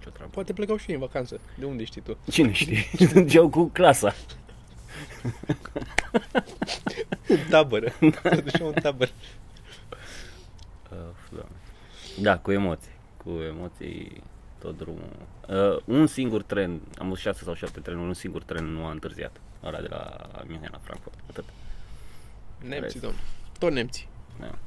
ce 0.00 0.08
o 0.08 0.10
treabă. 0.10 0.30
Poate 0.30 0.52
plecau 0.52 0.76
și 0.76 0.88
ei 0.88 0.94
în 0.94 1.00
vacanță. 1.00 1.40
De 1.58 1.64
unde 1.64 1.84
știi 1.84 2.00
tu? 2.00 2.16
Cine 2.30 2.52
știe? 2.52 2.84
Mergeau 3.14 3.48
cu 3.48 3.64
clasa. 3.64 4.14
în 7.28 7.38
tabără. 7.50 7.92
Duceau 8.44 8.66
în 8.66 8.74
tabără. 8.82 9.10
Uh, 10.90 10.96
da. 11.30 11.46
da, 12.20 12.38
cu 12.38 12.52
emoții. 12.52 12.92
Cu 13.16 13.30
emoții 13.30 14.22
tot 14.58 14.76
drumul. 14.76 15.08
Uh, 15.48 15.82
un 15.84 16.06
singur 16.06 16.42
tren, 16.42 16.80
am 16.98 17.08
văzut 17.08 17.22
6 17.22 17.44
sau 17.44 17.54
7 17.54 17.80
trenuri, 17.80 18.06
un 18.06 18.14
singur 18.14 18.42
tren 18.42 18.64
nu 18.64 18.84
a 18.84 18.90
întârziat. 18.90 19.40
Ăla 19.64 19.80
de 19.80 19.86
la 19.88 20.30
München 20.46 20.68
la 20.72 20.80
Frankfurt. 20.82 21.18
Atât. 21.28 21.44
Nemții, 22.68 23.00
domnule. 23.00 23.22
Tot 23.58 23.72
nemții. 23.72 24.08
Da. 24.40 24.58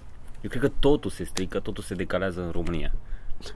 Eu 0.44 0.50
cred 0.50 0.62
că 0.62 0.70
totul 0.80 1.10
se 1.12 1.24
strică, 1.24 1.60
totul 1.60 1.84
se 1.84 1.96
decalează 1.96 2.42
în 2.44 2.52
România. 2.52 2.94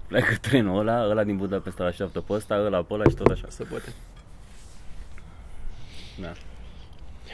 Pleacă 0.07 0.35
trenul 0.35 0.79
ăla, 0.79 1.07
ăla 1.09 1.23
din 1.23 1.37
Budapesta 1.37 1.83
îl 1.83 1.89
așteaptă 1.89 2.21
pe 2.21 2.33
ăsta, 2.33 2.55
ăla 2.55 2.83
pe 2.83 2.93
ăla 2.93 3.03
și 3.09 3.15
tot 3.15 3.27
așa. 3.27 3.45
Să 3.49 3.63
poate. 3.65 3.93
Da. 6.21 6.31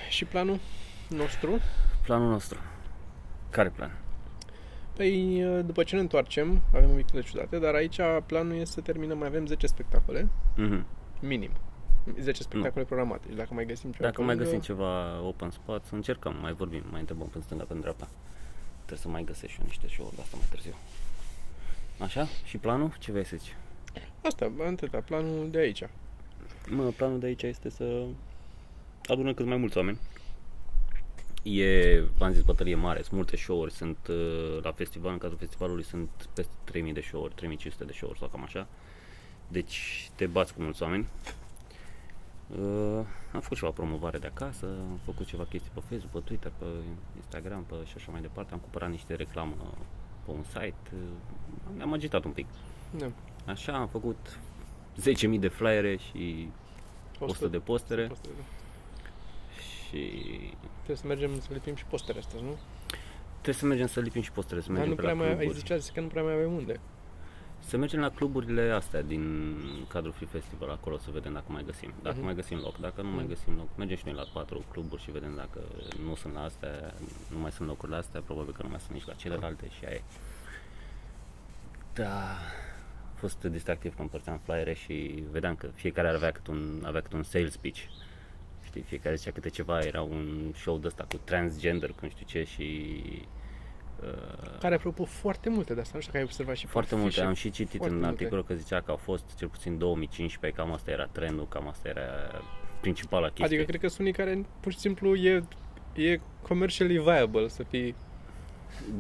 Și 0.10 0.26
planul 0.26 0.60
nostru? 1.10 1.60
Planul 2.06 2.30
nostru. 2.30 2.60
Care 3.50 3.70
plan? 3.70 3.92
Păi, 4.96 5.44
după 5.66 5.84
ce 5.84 5.96
ne 5.96 6.02
întoarcem, 6.02 6.62
avem 6.76 6.90
weekend 6.90 7.24
ciudate, 7.24 7.60
dar 7.60 7.74
aici 7.74 8.00
planul 8.26 8.56
este 8.56 8.74
să 8.74 8.82
terminăm, 8.82 9.18
mai 9.18 9.28
avem 9.28 9.46
10 9.46 9.68
spectacole, 9.68 10.28
Mhm. 10.56 10.86
minim. 11.20 11.52
10 12.20 12.44
spectacole 12.44 12.86
programate. 12.86 13.28
Și 13.30 13.36
dacă 13.36 13.54
mai 13.54 13.66
găsim 13.66 13.92
ceva 13.92 14.04
Dacă 14.04 14.16
pe 14.20 14.24
mai 14.26 14.36
lângă, 14.36 14.44
găsim 14.50 14.64
ceva 14.66 15.22
open 15.22 15.50
spot, 15.50 15.84
să 15.86 15.96
încercăm, 15.96 16.36
mai 16.42 16.54
vorbim, 16.54 16.84
mai 16.92 17.00
întrebăm 17.00 17.28
pe 17.28 17.40
stânga, 17.42 17.64
pe 17.64 17.74
dreapta. 17.74 18.08
Trebuie 18.86 19.00
să 19.00 19.08
mai 19.08 19.24
găsesc 19.24 19.54
și 19.54 19.60
eu 19.60 19.66
niște 19.66 19.88
show-uri 19.88 20.16
de 20.16 20.22
asta 20.22 20.38
mai 20.38 20.48
târziu. 20.50 20.76
Așa? 22.00 22.28
Și 22.44 22.58
planul? 22.58 22.96
Ce 23.00 23.12
vrei 23.12 23.26
să 23.26 23.36
zici? 23.36 23.56
Asta, 24.22 24.52
atâta, 24.68 25.00
planul 25.00 25.50
de 25.52 25.58
aici. 25.58 25.84
Mă, 26.70 26.84
planul 26.84 27.20
de 27.20 27.26
aici 27.26 27.44
este 27.44 27.70
să 27.70 28.06
adunăm 29.06 29.34
cât 29.34 29.46
mai 29.46 29.58
mulți 29.58 29.78
oameni. 29.78 30.00
E, 31.44 32.00
v-am 32.18 32.32
zis, 32.34 32.44
bătălie 32.44 32.76
mare, 32.76 33.02
sunt 33.02 33.12
multe 33.12 33.36
show-uri, 33.36 33.72
sunt 33.72 33.98
uh, 34.10 34.60
la 34.62 34.72
festival, 34.72 35.12
în 35.12 35.18
cazul 35.18 35.38
festivalului 35.38 35.84
sunt 35.84 36.10
peste 36.34 36.52
3000 36.64 36.94
de 36.94 37.02
show-uri, 37.02 37.34
3500 37.34 37.84
de 37.84 37.94
show-uri 37.94 38.20
sau 38.20 38.28
cam 38.28 38.44
așa. 38.44 38.68
Deci 39.48 40.10
te 40.16 40.26
bați 40.26 40.54
cu 40.54 40.62
mulți 40.62 40.84
oameni. 40.84 41.08
Uh, 42.60 43.06
am 43.34 43.40
făcut 43.42 43.58
ceva 43.58 43.72
promovare 43.72 44.18
de 44.18 44.28
acasă, 44.28 44.66
am 44.66 45.00
făcut 45.06 45.26
ceva 45.26 45.44
chestii 45.44 45.72
pe 45.74 45.80
Facebook, 45.90 46.12
pe 46.12 46.20
Twitter, 46.20 46.52
pe 46.58 46.66
Instagram, 47.16 47.64
pe 47.64 47.76
și 47.86 47.94
așa 47.96 48.12
mai 48.12 48.22
departe. 48.22 48.54
Am 48.54 48.60
cumpărat 48.60 48.90
niște 48.90 49.16
reclamă 49.16 49.56
pe 50.26 50.32
un 50.32 50.44
site, 50.44 50.76
uh, 50.94 51.00
ne-am 51.78 51.94
agitat 51.94 52.24
un 52.24 52.32
pic. 52.32 52.46
Da. 52.98 53.06
Așa, 53.46 53.74
am 53.78 53.88
făcut 53.88 54.40
10.000 55.02 55.40
de 55.40 55.48
flyere 55.48 55.96
și 55.98 56.50
100 57.20 57.48
de 57.48 57.58
postere 57.58 58.08
postere, 58.08 58.34
da. 58.34 58.44
și 59.62 60.10
Trebuie 60.74 60.96
să 60.98 61.08
mergem 61.08 61.40
să 61.40 61.48
lipim 61.54 61.76
și 61.76 61.86
postere 61.86 62.20
astăzi, 62.20 62.44
nu? 62.44 62.56
trebuie 63.32 63.56
să 63.56 63.66
mergem 63.66 63.88
să 63.88 64.00
lipim 64.00 64.22
și 64.22 64.32
postere, 64.32 64.62
să 64.62 64.68
Dar 64.68 64.76
mergem 64.76 64.90
nu 64.90 64.96
pe 64.96 65.02
prea 65.02 65.14
la 65.14 65.20
mai, 65.20 65.30
ai 65.30 65.36
cluburi. 65.36 65.58
zicea 65.60 65.78
că 65.94 66.00
nu 66.02 66.08
prea 66.08 66.24
mai 66.24 66.34
avem 66.34 66.52
unde. 66.54 66.80
Să 67.66 67.78
mergem 67.78 68.00
la 68.00 68.10
cluburile 68.10 68.70
astea 68.72 69.02
din 69.02 69.56
cadrul 69.88 70.12
Free 70.14 70.28
Festival 70.28 70.70
acolo 70.70 70.98
să 70.98 71.10
vedem 71.12 71.34
dacă 71.34 71.46
mai 71.52 71.64
găsim. 71.66 71.94
Dacă 72.02 72.16
Mhm. 72.16 72.26
mai 72.26 72.36
găsim 72.36 72.58
loc, 72.58 72.78
dacă 72.78 73.02
nu 73.02 73.08
mai 73.10 73.24
Mhm. 73.24 73.28
găsim 73.34 73.56
loc, 73.56 73.68
mergem 73.78 73.98
și 73.98 74.06
noi 74.06 74.14
la 74.14 74.26
patru 74.34 74.64
cluburi 74.72 75.02
și 75.02 75.12
vedem 75.12 75.34
dacă 75.36 75.60
nu 76.06 76.16
sunt 76.16 76.34
la 76.34 76.44
astea, 76.44 76.94
nu 77.32 77.38
mai 77.40 77.52
sunt 77.52 77.68
locurile 77.68 77.98
astea, 77.98 78.22
probabil 78.22 78.54
că 78.54 78.64
nu 78.64 78.70
mai 78.70 78.80
sunt 78.80 78.92
nici 78.94 79.06
la 79.06 79.14
celelalte 79.14 79.70
și 79.78 79.86
aia 79.86 79.96
e. 79.96 80.02
Da, 81.94 82.22
a 83.14 83.16
fost 83.16 83.44
distractiv 83.44 83.96
că 83.96 84.02
împărțeam 84.02 84.40
flyere 84.44 84.74
și 84.74 85.24
vedeam 85.32 85.56
că 85.56 85.68
fiecare 85.74 86.08
avea 86.08 86.32
câte 86.32 86.52
un, 86.52 86.82
avea 86.86 87.02
câte 87.02 87.16
un 87.16 87.24
sales 87.24 87.58
pitch. 87.58 87.82
Știi, 88.66 88.82
fiecare 88.82 89.16
zicea 89.16 89.32
câte 89.32 89.50
ceva, 89.50 89.80
era 89.80 90.02
un 90.02 90.52
show 90.56 90.78
de 90.78 90.88
ăsta 90.88 91.06
cu 91.10 91.20
transgender, 91.24 91.90
cu 91.90 91.98
nu 92.02 92.10
știu 92.10 92.26
ce 92.26 92.44
și... 92.44 92.92
Uh, 94.02 94.60
Care, 94.60 94.76
apropo, 94.76 95.04
foarte 95.04 95.50
multe 95.50 95.74
de 95.74 95.82
asta. 95.82 95.92
Nu 95.96 96.00
știu 96.00 96.12
că 96.12 96.18
ai 96.18 96.24
observat 96.24 96.56
și 96.56 96.66
pe 96.66 96.72
foarte 96.72 96.96
multe, 96.96 97.08
afișe. 97.10 97.26
am 97.26 97.34
și 97.34 97.50
citit 97.50 97.78
foarte 97.78 97.94
în 97.94 98.00
multe. 98.00 98.14
articolul 98.14 98.44
că 98.44 98.54
zicea 98.54 98.82
că 98.82 98.92
au 98.92 98.98
fost 98.98 99.24
cel 99.38 99.48
puțin 99.48 99.78
2015, 99.78 100.62
cam 100.62 100.74
asta 100.74 100.92
era 100.92 101.06
trendul, 101.12 101.48
cam 101.48 101.68
asta 101.68 101.90
era 101.90 102.02
principala 102.82 103.28
chestie. 103.28 103.46
Adică 103.46 103.64
cred 103.64 103.80
că 103.80 103.88
sunt 103.88 104.00
unii 104.00 104.14
care 104.14 104.46
pur 104.60 104.72
și 104.72 104.78
simplu 104.78 105.16
e, 105.16 105.44
e 105.96 106.20
commercially 106.42 106.98
viable 106.98 107.48
să 107.48 107.64
fii 107.64 107.96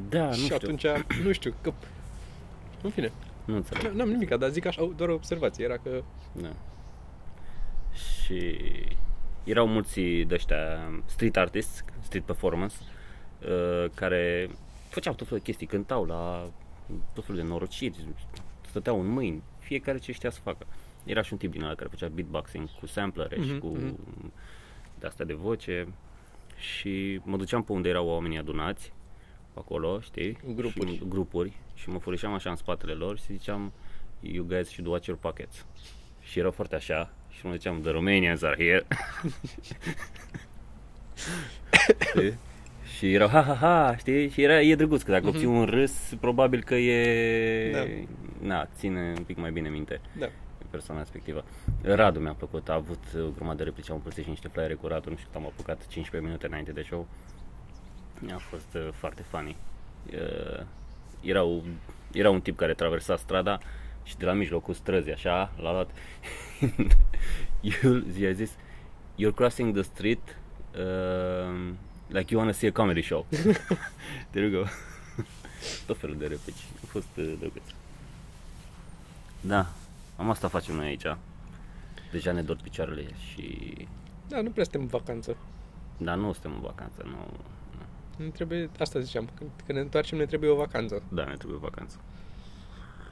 da, 0.09 0.25
nu 0.25 0.33
și 0.33 0.43
știu, 0.43 0.55
atunci, 0.55 0.85
nu 1.23 1.31
știu, 1.31 1.53
că... 1.61 1.73
În 2.81 2.89
fine, 2.89 3.11
nu 3.45 3.55
înțeleg. 3.55 3.91
n-am 3.91 4.09
nimic, 4.09 4.35
dar 4.35 4.49
zic 4.49 4.65
așa, 4.65 4.89
doar 4.95 5.09
o 5.09 5.13
observație, 5.13 5.63
era 5.63 5.77
că 5.77 6.03
Da. 6.31 6.51
Și 7.93 8.57
erau 9.43 9.67
mulți 9.67 9.99
de 10.01 10.33
ăștia 10.33 10.91
street 11.05 11.37
artists, 11.37 11.83
street 12.01 12.23
performance, 12.23 12.75
uh, 13.41 13.89
care 13.95 14.49
făceau 14.93 15.13
tot 15.13 15.27
felul 15.27 15.39
de 15.43 15.45
chestii, 15.51 15.67
cântau 15.67 16.05
la 16.05 16.49
tot 17.13 17.25
felul 17.25 17.41
de 17.41 17.47
norociri, 17.47 18.07
stăteau 18.69 18.99
în 18.99 19.07
mâini, 19.07 19.43
fiecare 19.59 19.97
ce 19.97 20.11
știa 20.11 20.29
să 20.29 20.39
facă. 20.43 20.65
Era 21.03 21.21
și 21.21 21.33
un 21.33 21.39
tip 21.39 21.51
din 21.51 21.63
ăla 21.63 21.75
care 21.75 21.89
făcea 21.89 22.07
beatboxing 22.07 22.69
cu 22.79 22.85
samplere 22.85 23.35
și 23.41 23.49
Mhm, 23.51 23.59
cu 23.59 23.67
mhm. 23.67 24.33
de 24.99 25.07
astea 25.07 25.25
de 25.25 25.33
voce 25.33 25.87
și 26.57 27.21
mă 27.23 27.37
duceam 27.37 27.63
pe 27.63 27.71
unde 27.71 27.89
erau 27.89 28.07
oamenii 28.07 28.37
adunați 28.37 28.93
acolo, 29.53 29.99
știi? 29.99 30.37
Grupuri. 30.55 30.91
Și, 30.95 31.01
grupuri 31.07 31.53
și 31.73 31.89
mă 31.89 31.99
furișeam 31.99 32.33
așa 32.33 32.49
în 32.49 32.55
spatele 32.55 32.93
lor 32.93 33.17
și 33.17 33.25
ziceam 33.25 33.71
you 34.19 34.45
guys 34.45 34.67
should 34.67 34.91
watch 34.91 35.05
your 35.07 35.19
pockets. 35.19 35.65
Și 36.21 36.39
erau 36.39 36.51
foarte 36.51 36.75
așa 36.75 37.13
și 37.29 37.45
mă 37.45 37.51
ziceam 37.53 37.81
the 37.81 37.91
Romanians 37.91 38.41
are 38.41 38.55
here. 38.55 38.87
Știi? 42.85 43.07
și 43.07 43.13
erau 43.13 43.27
ha 43.27 43.41
ha 43.41 43.53
ha, 43.53 43.95
știi? 43.97 44.29
Și 44.29 44.41
era, 44.41 44.61
e 44.61 44.75
drăguț 44.75 45.01
că 45.01 45.11
dacă 45.11 45.23
Mhm. 45.25 45.33
obții 45.33 45.47
un 45.47 45.65
râs, 45.65 46.13
probabil 46.19 46.63
că 46.63 46.75
e... 46.75 47.71
Da. 47.71 47.83
Na, 48.47 48.67
ține 48.75 49.13
un 49.17 49.23
pic 49.23 49.37
mai 49.37 49.51
bine 49.51 49.69
minte 49.69 50.01
da, 50.19 50.29
persoana 50.69 51.01
respectivă. 51.01 51.43
Radu 51.81 52.19
mi-a 52.19 52.33
plăcut, 52.33 52.69
a 52.69 52.73
avut 52.73 53.03
o 53.15 53.29
grămadă 53.35 53.57
de 53.57 53.63
replici, 53.63 53.89
am 53.89 53.95
împărțit 53.95 54.23
și 54.23 54.29
niște 54.29 54.47
flyere 54.47 54.73
cu 54.73 54.87
Radu, 54.87 55.09
nu 55.09 55.15
știu 55.15 55.27
cât 55.31 55.41
am 55.41 55.45
apucat, 55.47 55.87
15 55.87 56.29
minute 56.29 56.47
înainte 56.47 56.71
de 56.71 56.81
show. 56.81 57.07
A 58.33 58.37
fost 58.37 58.73
uh, 58.75 58.87
foarte 58.93 59.21
funny. 59.29 59.55
Uh, 60.13 60.65
era, 61.21 61.43
o, 61.43 61.59
era 62.11 62.29
un 62.29 62.41
tip 62.41 62.57
care 62.57 62.73
traversa 62.73 63.15
strada 63.15 63.59
și 64.03 64.17
de 64.17 64.25
la 64.25 64.33
mijlocul 64.33 64.73
străzii, 64.73 65.13
așa, 65.13 65.51
l-a 65.61 65.71
luat. 65.71 65.89
Eu 67.83 68.01
i-a 68.19 68.31
zis, 68.31 68.55
you're 69.21 69.33
crossing 69.35 69.73
the 69.73 69.81
street 69.83 70.37
uh, 70.75 71.69
like 72.07 72.33
you 72.33 72.39
wanna 72.39 72.53
see 72.53 72.69
a 72.69 72.71
comedy 72.71 73.01
show. 73.01 73.25
There 74.31 74.45
you 74.47 74.61
go. 74.61 74.67
Tot 75.85 75.97
felul 75.97 76.17
de 76.17 76.27
replici. 76.27 76.63
A 76.83 76.85
fost 76.85 77.07
uh, 77.17 77.33
drăguț. 77.39 77.63
Da, 79.41 79.67
am 80.17 80.29
asta 80.29 80.47
facem 80.47 80.75
noi 80.75 80.85
aici. 80.85 81.05
Deja 82.11 82.31
ne 82.31 82.41
dor 82.41 82.57
picioarele 82.63 83.05
și... 83.31 83.73
da, 84.27 84.41
nu 84.41 84.49
prea 84.49 84.63
suntem 84.63 84.81
în 84.81 84.87
vacanță. 84.87 85.37
Dar 85.97 86.17
nu 86.17 86.31
suntem 86.31 86.51
în 86.53 86.61
vacanță, 86.61 87.01
nu... 87.05 87.11
nu. 87.11 88.23
Ne 88.23 88.29
trebuie, 88.29 88.69
asta 88.79 88.99
ziceam, 88.99 89.29
când, 89.35 89.49
când 89.65 89.77
ne 89.77 89.83
întoarcem 89.83 90.17
ne 90.17 90.25
trebuie 90.25 90.49
o 90.49 90.55
vacanță. 90.55 91.03
Da, 91.09 91.23
ne 91.23 91.35
trebuie 91.35 91.59
vacanță. 91.59 91.99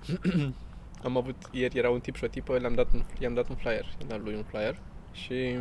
Am 1.03 1.17
avut, 1.17 1.36
ieri 1.51 1.77
era 1.77 1.89
un 1.89 2.00
tip 2.00 2.15
și 2.15 2.24
o 2.24 2.27
tipă, 2.27 2.57
le-am 2.57 2.74
dat 2.74 2.93
un, 2.93 3.03
i-am 3.19 3.33
dat 3.33 3.50
un 3.50 3.55
flyer, 3.55 3.86
i-am 4.00 4.07
dat 4.07 4.21
lui 4.21 4.36
un 4.36 4.43
flyer 4.43 4.79
și 5.12 5.57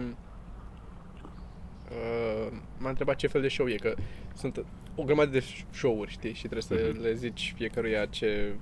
uh, 1.91 2.53
m-a 2.79 2.89
întrebat 2.89 3.17
ce 3.17 3.27
fel 3.27 3.41
de 3.41 3.49
show 3.49 3.69
e, 3.69 3.75
că 3.75 3.95
sunt 4.37 4.65
o 4.95 5.03
grămadă 5.03 5.31
de 5.31 5.45
show-uri, 5.71 6.11
știi, 6.11 6.33
și 6.33 6.41
trebuie 6.49 6.63
să 6.63 6.91
Mhm. 6.93 7.03
le 7.03 7.15
zici 7.15 7.53
fiecăruia 7.57 8.07
ce, 8.07 8.55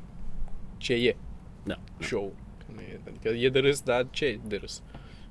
ce 0.76 0.92
e 0.94 1.16
Da. 1.64 1.75
da. 1.99 2.04
show. 2.06 2.35
Că 2.58 2.64
nu 2.75 2.80
e, 2.80 3.00
adică 3.08 3.28
e 3.28 3.49
de 3.49 3.58
râs, 3.58 3.80
dar 3.80 4.06
ce 4.11 4.25
e 4.25 4.40
de 4.47 4.56
râs? 4.56 4.82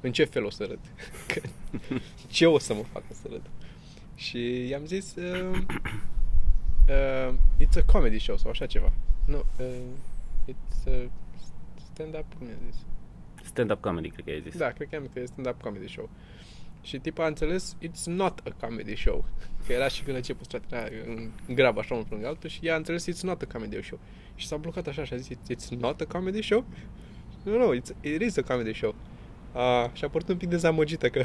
În 0.02 0.12
ce 0.12 0.24
fel 0.24 0.44
o 0.46 0.50
să 0.50 0.64
râd? 0.64 0.80
Că, 1.34 1.42
ce 2.28 2.46
o 2.46 2.58
să 2.60 2.74
mă 2.74 2.82
facă 2.82 3.06
să 3.10 3.28
râd? 3.30 3.42
Și 4.16 4.68
i-am 4.68 4.86
zis 4.86 5.16
uh, 5.16 5.58
uh, 6.90 7.34
It's 7.60 7.78
a 7.78 7.92
comedy 7.92 8.20
show 8.20 8.38
sau 8.38 8.50
așa 8.50 8.66
ceva. 8.66 8.94
Nu, 9.26 9.44
uh, 9.60 9.66
it's 10.48 10.88
a 10.88 11.10
stand-up, 11.94 12.26
cum 12.38 12.48
i-a 12.48 12.54
zis? 12.72 12.76
Stand-up 13.44 13.82
comedy, 13.82 14.10
cred 14.10 14.26
că 14.26 14.32
ai 14.32 14.42
zis. 14.42 14.58
Da, 14.58 14.68
cred 14.72 14.90
că 14.90 14.96
am 14.96 15.10
că 15.14 15.20
e 15.20 15.26
stand-up 15.26 15.62
comedy 15.62 15.88
show. 15.88 16.10
Și 16.88 16.98
tipa 16.98 17.24
a 17.24 17.28
înțeles, 17.28 17.76
it's 17.82 18.04
not 18.06 18.42
a 18.44 18.66
comedy 18.66 18.96
show. 18.96 19.26
Că 19.66 19.74
era 19.74 19.88
și 19.88 20.04
când 20.04 20.16
a 20.16 20.18
început 20.18 20.46
strat, 20.46 20.64
în 21.08 21.32
grab 21.56 21.78
așa 21.78 21.94
unul 21.94 22.08
lângă 22.10 22.28
altul 22.28 22.50
și 22.50 22.60
ea 22.62 22.74
a 22.74 22.78
înțeles, 22.78 23.10
it's 23.10 23.22
not 23.22 23.42
a 23.42 23.46
comedy 23.52 23.84
show. 23.84 24.00
Și 24.36 24.48
s-a 24.48 24.58
blocat 24.58 24.88
așa 24.88 25.04
și 25.04 25.14
a 25.14 25.18
zis, 25.18 25.38
it's 25.38 25.68
not 25.80 26.02
a 26.02 26.06
comedy 26.06 26.42
show? 26.42 26.66
No, 27.44 27.58
no, 27.58 27.76
it's, 27.76 28.02
it 28.02 28.22
is 28.22 28.38
a 28.38 28.42
comedy 28.42 28.74
show. 28.74 28.96
Uh, 29.54 29.90
și 29.94 30.04
a 30.04 30.10
părut 30.10 30.30
un 30.30 30.38
pic 30.38 30.50
dezamăgită 30.50 31.10
că 31.10 31.24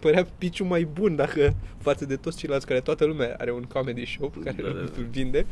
părea 0.00 0.26
piciul 0.38 0.66
mai 0.66 0.84
bun 0.84 1.16
dacă 1.16 1.54
față 1.78 2.06
de 2.06 2.16
toți 2.16 2.38
ceilalți 2.38 2.66
care 2.66 2.80
toată 2.80 3.04
lumea 3.04 3.34
are 3.38 3.52
un 3.52 3.62
comedy 3.62 4.06
show 4.06 4.28
pe 4.28 4.38
care 4.44 4.62
Da, 4.62 4.68
da, 4.68 4.78
îl 4.78 4.90
da. 4.96 5.02
vinde. 5.10 5.46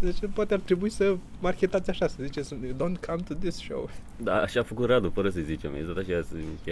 Deci 0.00 0.16
poate 0.34 0.54
ar 0.54 0.60
trebui 0.60 0.90
să 0.90 1.16
marketați 1.40 1.90
așa, 1.90 2.06
să 2.06 2.16
ziceți, 2.22 2.54
don't 2.54 3.06
come 3.06 3.22
to 3.28 3.34
this 3.34 3.56
show. 3.56 3.90
Da, 4.16 4.40
așa 4.40 4.60
a 4.60 4.62
făcut 4.62 4.86
Radu, 4.86 5.10
fără 5.10 5.28
să 5.28 5.40
zicem. 5.40 5.74
I-a 5.76 5.82
dat 5.82 5.96
așa 5.96 6.22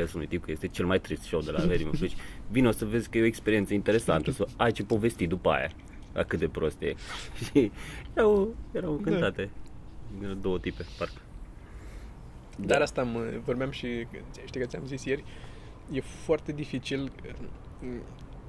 să 0.07 0.13
unui 0.15 0.27
tip 0.27 0.45
că 0.45 0.51
este 0.51 0.69
cel 0.69 0.87
mai 0.87 1.01
trist 1.01 1.23
show 1.23 1.41
de 1.41 1.51
la 1.51 1.65
Very 1.65 1.85
Much. 1.85 1.99
Deci, 1.99 2.17
vino 2.51 2.71
să 2.71 2.85
vezi 2.85 3.09
că 3.09 3.19
e 3.19 3.23
o 3.23 3.25
experiență 3.25 3.75
interesantă, 3.75 4.31
să 4.31 4.47
ai 4.57 4.73
ce 4.73 4.83
povesti 4.85 5.27
după 5.27 5.51
aia. 5.51 5.71
La 6.13 6.23
cât 6.23 6.39
de 6.39 6.49
prost 6.49 6.81
e. 6.83 6.95
Și 7.45 7.71
erau, 8.15 8.55
erau 8.73 8.93
încântate. 8.93 9.51
Erau 10.23 10.35
două 10.35 10.59
tipe, 10.59 10.85
parcă. 10.99 11.21
Da. 12.57 12.67
Dar 12.67 12.81
asta 12.81 13.03
mă, 13.03 13.21
vorbeam 13.45 13.71
și, 13.71 13.87
știi 14.45 14.61
că 14.61 14.67
ți-am 14.67 14.87
zis 14.87 15.05
ieri, 15.05 15.25
e 15.93 16.01
foarte 16.01 16.53
dificil, 16.53 17.13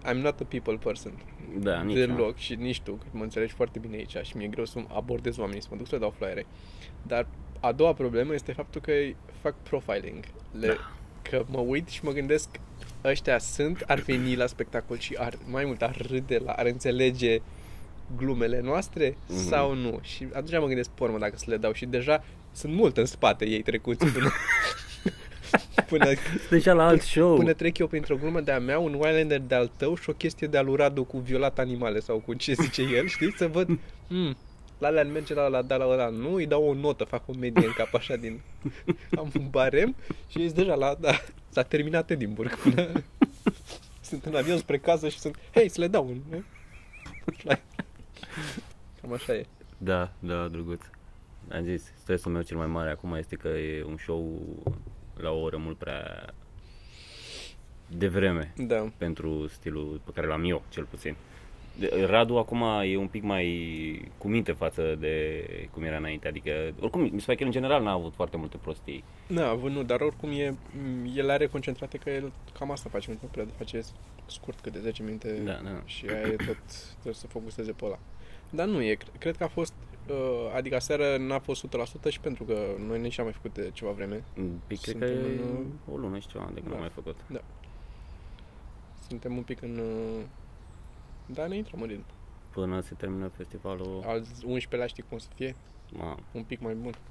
I'm 0.10 0.16
not 0.22 0.40
a 0.40 0.44
people 0.48 0.76
person. 0.84 1.12
Da, 1.60 1.82
nici 1.82 1.96
deloc 1.96 2.38
și 2.38 2.56
nici 2.56 2.82
tu, 2.82 2.92
că 2.92 3.06
mă 3.12 3.24
înțelegi 3.24 3.54
foarte 3.54 3.80
bine 3.80 3.96
aici 3.96 4.16
și 4.22 4.38
mi-e 4.38 4.48
greu 4.48 4.66
să 4.66 4.80
abordez 4.88 5.38
oamenii, 5.38 5.62
să 5.62 5.68
mă 5.72 5.78
duc 5.78 5.88
să 5.88 5.96
le 5.96 6.02
dau 6.02 6.14
flyere. 6.18 6.46
Dar 7.08 7.28
a 7.60 7.72
doua 7.72 7.94
problemă 7.94 8.34
este 8.34 8.52
faptul 8.52 8.82
că 8.82 8.92
fac 9.42 9.56
profiling. 9.64 10.24
Le, 10.60 10.68
Da. 10.68 10.74
Că 11.22 11.46
mă 11.50 11.60
uit 11.60 11.88
și 11.88 12.04
mă 12.04 12.12
gândesc, 12.12 12.50
ăștia 13.04 13.40
sunt, 13.40 13.82
ar 13.88 14.00
veni 14.00 14.36
la 14.36 14.46
spectacol 14.46 14.98
și 14.98 15.16
ar, 15.20 15.38
mai 15.50 15.66
mult 15.66 15.82
ar 15.82 16.06
râde, 16.10 16.38
la, 16.38 16.52
ar 16.52 16.66
înțelege 16.66 17.40
glumele 18.18 18.62
noastre 18.62 19.18
Mhm. 19.28 19.38
sau 19.38 19.74
nu. 19.74 20.00
Și 20.02 20.28
atunci 20.34 20.60
mă 20.60 20.66
gândesc, 20.68 20.90
pormă, 20.90 21.18
dacă 21.18 21.38
să 21.38 21.46
le 21.48 21.58
dau 21.58 21.72
și 21.74 21.86
deja 21.86 22.24
sunt 22.52 22.74
mult 22.74 22.98
în 22.98 23.06
spate 23.06 23.48
ei 23.48 23.62
trecuți 23.62 24.06
până, 24.06 24.30
până, 25.90 26.06
Deja 26.50 26.74
la 26.74 26.86
alt 26.86 27.02
show. 27.02 27.36
până 27.36 27.54
trec 27.54 27.78
eu 27.78 27.88
printr-o 27.88 28.16
glumă 28.16 28.42
de-a 28.42 28.60
mea, 28.60 28.80
un 28.80 28.94
Wildlander 28.94 29.40
de-al 29.40 29.72
tău 29.78 29.96
și 29.96 30.10
o 30.10 30.14
chestie 30.14 30.48
de-al 30.48 30.66
lui 30.66 30.76
Radu 30.76 31.04
cu 31.04 31.18
violat 31.18 31.60
animale 31.60 32.00
sau 32.00 32.18
cu 32.18 32.34
ce 32.34 32.54
zice 32.54 32.82
el, 32.82 33.08
știi? 33.08 33.34
Să 33.38 33.48
văd, 33.48 33.68
hmm, 34.10 34.38
la 34.78 34.88
alea 34.88 35.04
merge 35.04 35.34
la 35.34 35.48
la, 35.48 35.62
da 35.62 35.76
la 35.76 35.88
ăla, 35.88 36.10
nu, 36.10 36.34
îi 36.34 36.46
dau 36.46 36.64
o 36.64 36.74
notă, 36.74 37.04
fac 37.04 37.28
o 37.28 37.34
medie 37.40 37.66
în 37.66 37.74
cap 37.76 37.94
așa 37.94 38.16
din... 38.16 38.42
Am 39.20 39.32
un 39.40 39.48
barem 39.50 39.96
și 40.28 40.42
ești 40.42 40.56
deja 40.56 40.76
la, 40.76 40.96
da, 41.00 41.12
s-a 41.50 41.64
terminat 41.64 42.10
Edinburgh 42.10 42.54
până... 42.64 42.92
Sunt 44.02 44.26
în 44.26 44.36
avion 44.36 44.58
spre 44.58 44.78
casă 44.78 45.10
și 45.10 45.20
sunt, 45.20 45.36
hei, 45.54 45.70
să 45.70 45.82
le 45.82 45.88
dau 45.88 46.08
un... 46.08 46.44
Cam 49.02 49.14
așa 49.14 49.34
e. 49.34 49.46
Da, 49.78 50.12
da, 50.20 50.48
drăguț. 50.48 50.82
Am 51.52 51.64
zis, 51.64 51.92
stresul 51.98 52.32
meu 52.32 52.42
cel 52.42 52.58
mai 52.58 52.68
mare 52.68 52.90
acum 52.90 53.14
este 53.14 53.36
că 53.36 53.48
e 53.48 53.84
un 53.84 53.98
show 53.98 54.42
la 55.22 55.30
o 55.32 55.40
oră 55.42 55.58
mult 55.58 55.78
prea 55.78 56.34
devreme 57.88 58.54
Da. 58.58 58.92
pentru 58.98 59.48
stilul 59.48 60.02
pe 60.06 60.12
care 60.14 60.28
l-am 60.28 60.44
eu, 60.50 60.62
cel 60.70 60.84
puțin. 60.84 61.16
De- 61.80 62.06
Radu 62.06 62.38
acum 62.38 62.64
e 62.84 62.98
un 62.98 63.08
pic 63.08 63.24
mai 63.24 64.12
cu 64.18 64.28
minte 64.28 64.52
față 64.52 64.96
de 65.00 65.44
cum 65.72 65.84
era 65.84 65.98
înainte, 65.98 66.28
adică 66.28 66.52
oricum 66.80 67.02
mi 67.02 67.10
se 67.20 67.26
pare 67.26 67.34
că 67.38 67.40
el 67.40 67.46
în 67.46 67.52
general 67.52 67.84
n-a 67.84 67.92
avut 67.92 68.14
foarte 68.14 68.38
multe 68.38 68.58
prostii. 68.62 69.04
Da, 69.28 69.50
avut 69.50 69.72
nu, 69.72 69.84
dar 69.84 70.02
oricum 70.02 70.30
e, 70.32 70.56
el 71.16 71.30
are 71.30 71.48
concentrate 71.48 71.98
că 71.98 72.10
el 72.10 72.32
cam 72.60 72.72
asta 72.72 72.90
face, 72.90 73.18
nu 73.22 73.28
prea 73.32 73.46
face 73.58 73.82
scurt, 74.26 74.60
cât 74.60 74.74
de 74.74 74.80
10 74.80 75.04
minute 75.04 75.42
Da, 75.46 75.60
da. 75.64 75.82
și 75.86 76.06
aia 76.10 76.22
e 76.28 76.36
tot, 76.36 76.58
trebuie 76.94 77.14
să 77.14 77.28
focuseze 77.28 77.72
pe 77.72 77.86
ăla. 77.86 78.00
Dar 78.50 78.68
nu 78.68 78.82
e, 78.82 78.94
cre- 78.94 79.12
cred 79.20 79.38
că 79.38 79.44
a 79.44 79.48
fost, 79.48 79.74
uh, 79.92 79.97
adică 80.56 80.76
aseară 80.76 81.18
n-a 81.18 81.40
fost 81.40 81.66
100% 81.68 81.70
și 82.10 82.20
pentru 82.20 82.44
că 82.44 82.60
noi 82.88 83.00
nici 83.00 83.18
am 83.20 83.24
mai 83.26 83.34
făcut 83.34 83.54
de 83.54 83.70
ceva 83.74 83.92
vreme. 83.92 84.24
Păi, 84.68 84.78
cred 84.78 84.98
că 84.98 85.06
Suntem 85.08 85.10
e 85.10 85.42
în, 85.42 85.66
o 85.92 85.98
lună 85.98 86.20
și 86.20 86.28
ceva 86.28 86.46
de 86.54 86.60
când 86.60 86.68
da. 86.70 86.74
am 86.74 86.80
mai 86.80 86.90
făcut. 86.94 87.16
Suntem 89.08 89.38
un 89.38 89.44
pic 89.44 89.62
în... 89.62 89.78
Uh, 89.78 90.24
da, 91.26 91.48
ne 91.48 91.56
intrăm 91.56 91.82
în 91.82 91.88
ritm. 91.88 92.06
Până 92.52 92.80
se 92.82 92.94
termină 92.98 93.28
festivalul, 93.28 94.04
Al 94.06 94.26
11-lea 94.26 94.86
știi 94.88 95.04
cum 95.04 95.18
o 95.18 95.20
să 95.20 95.28
fie? 95.36 95.56
mamă, 95.92 96.18
Un 96.32 96.44
pic 96.44 96.60
mai 96.60 96.74
bun. 96.74 96.94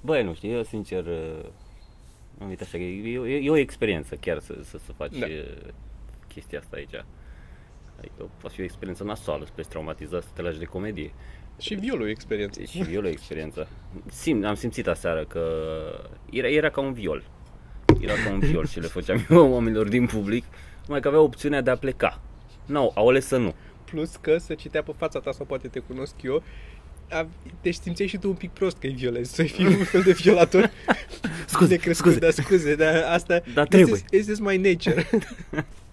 Băi, 0.00 0.22
nu 0.24 0.34
știu, 0.34 0.48
eu 0.50 0.62
sincer 0.62 1.06
uh, 1.06 1.44
am 2.40 2.48
uitat 2.48 2.66
așa, 2.66 2.76
că 2.76 2.82
e, 2.82 3.10
e, 3.10 3.36
e 3.44 3.50
o 3.50 3.56
experiență 3.56 4.14
chiar 4.14 4.38
să, 4.38 4.58
să, 4.62 4.78
să 4.78 4.92
faci 4.92 5.18
Da. 5.18 5.26
da. 5.26 5.32
chestia 6.28 6.58
asta 6.58 6.76
aici. 6.76 7.04
Adică 8.10 8.30
poate 8.40 8.54
fi 8.54 8.60
o 8.60 8.64
experiență 8.64 9.04
nasoală, 9.04 9.44
să 9.44 9.50
pleci 9.54 9.66
traumatizat, 9.66 10.22
să 10.22 10.28
te 10.34 10.42
lași 10.42 10.58
de 10.58 10.64
comedie. 10.64 11.12
Și 11.58 11.74
violul 11.74 12.06
e 12.06 12.10
experiență. 12.10 12.62
Și 12.62 12.82
viol 12.82 13.04
o 13.04 13.08
experiență. 13.08 13.68
Sim, 14.10 14.44
am 14.44 14.54
simțit 14.54 14.86
aseară 14.86 15.24
că 15.24 15.42
era, 16.30 16.48
era 16.48 16.70
ca 16.70 16.80
un 16.80 16.92
viol. 16.92 17.24
Era 18.00 18.12
ca 18.12 18.30
un 18.30 18.38
viol 18.38 18.66
și 18.66 18.80
le 18.80 18.86
făceam 18.86 19.26
eu 19.30 19.50
oamenilor 19.54 19.88
din 19.88 20.06
public, 20.06 20.44
numai 20.86 21.00
că 21.00 21.08
aveau 21.08 21.24
opțiunea 21.24 21.60
de 21.60 21.70
a 21.70 21.76
pleca. 21.76 22.20
Nu, 22.66 22.92
au 22.94 23.08
ales 23.08 23.26
să 23.26 23.36
nu. 23.36 23.54
Plus 23.84 24.16
că 24.16 24.38
se 24.38 24.54
citea 24.54 24.82
pe 24.82 24.92
fața 24.96 25.20
ta 25.20 25.32
sau 25.32 25.46
poate 25.46 25.68
te 25.68 25.78
cunosc 25.78 26.22
eu, 26.22 26.42
a, 27.10 27.26
deci 27.62 27.74
simțeai 27.74 28.08
și 28.08 28.16
tu 28.18 28.28
un 28.28 28.34
pic 28.34 28.50
prost 28.50 28.76
că 28.76 28.86
e 28.86 28.90
violent, 28.90 29.26
să 29.26 29.42
fii 29.42 29.66
un 29.66 29.84
fel 29.84 30.02
de 30.02 30.12
violator. 30.12 30.70
Scuze, 31.46 31.70
necrescut, 31.70 32.12
scuze. 32.12 32.26
Da, 32.26 32.42
scuze, 32.42 32.74
dar 32.74 33.04
asta... 33.08 33.42
Dar 33.54 33.66
this 33.66 33.76
trebuie. 33.76 34.02
Is, 34.10 34.24
this 34.24 34.26
is 34.26 34.38
my 34.38 34.56
nature. 34.56 35.08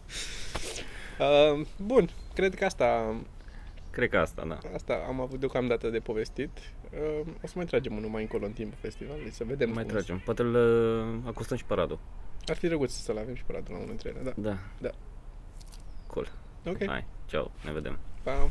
uh, 1.19 1.65
bun, 1.77 2.09
cred 2.33 2.55
că 2.55 2.65
asta, 2.65 3.15
Cred 3.91 4.09
că 4.09 4.17
asta, 4.17 4.43
da. 4.47 4.57
asta 4.73 5.05
am 5.07 5.21
avut 5.21 5.39
deocamdată 5.39 5.89
de 5.89 5.99
povestit. 5.99 6.49
Uh, 6.93 7.27
o 7.43 7.47
să 7.47 7.53
mai 7.55 7.65
tragem 7.65 7.95
unul 7.95 8.09
mai 8.09 8.21
încolo 8.21 8.45
în 8.45 8.51
timpul 8.51 8.77
festivalului, 8.81 9.31
să 9.31 9.43
vedem 9.43 9.69
Mai 9.71 9.83
cum 9.83 9.91
tragem. 9.91 10.21
Poate 10.25 10.41
îl 10.41 10.55
uh, 10.55 11.19
acostăm 11.27 11.57
și 11.57 11.65
pe 11.65 11.73
Radu. 11.73 11.99
Ar 12.45 12.55
fi 12.55 12.67
drăguț 12.67 12.91
să-l 12.91 13.17
avem 13.17 13.35
și 13.35 13.43
pe 13.43 13.51
Radu 13.53 13.71
la 13.71 13.75
unul 13.75 13.87
dintre 13.87 14.09
ele, 14.09 14.19
da. 14.23 14.49
Da. 14.49 14.57
Da. 14.77 14.89
Cool. 16.07 16.31
Ok, 16.65 16.85
Hai, 16.85 17.05
ceau, 17.25 17.51
ne 17.65 17.71
vedem. 17.71 17.99
pa! 18.23 18.49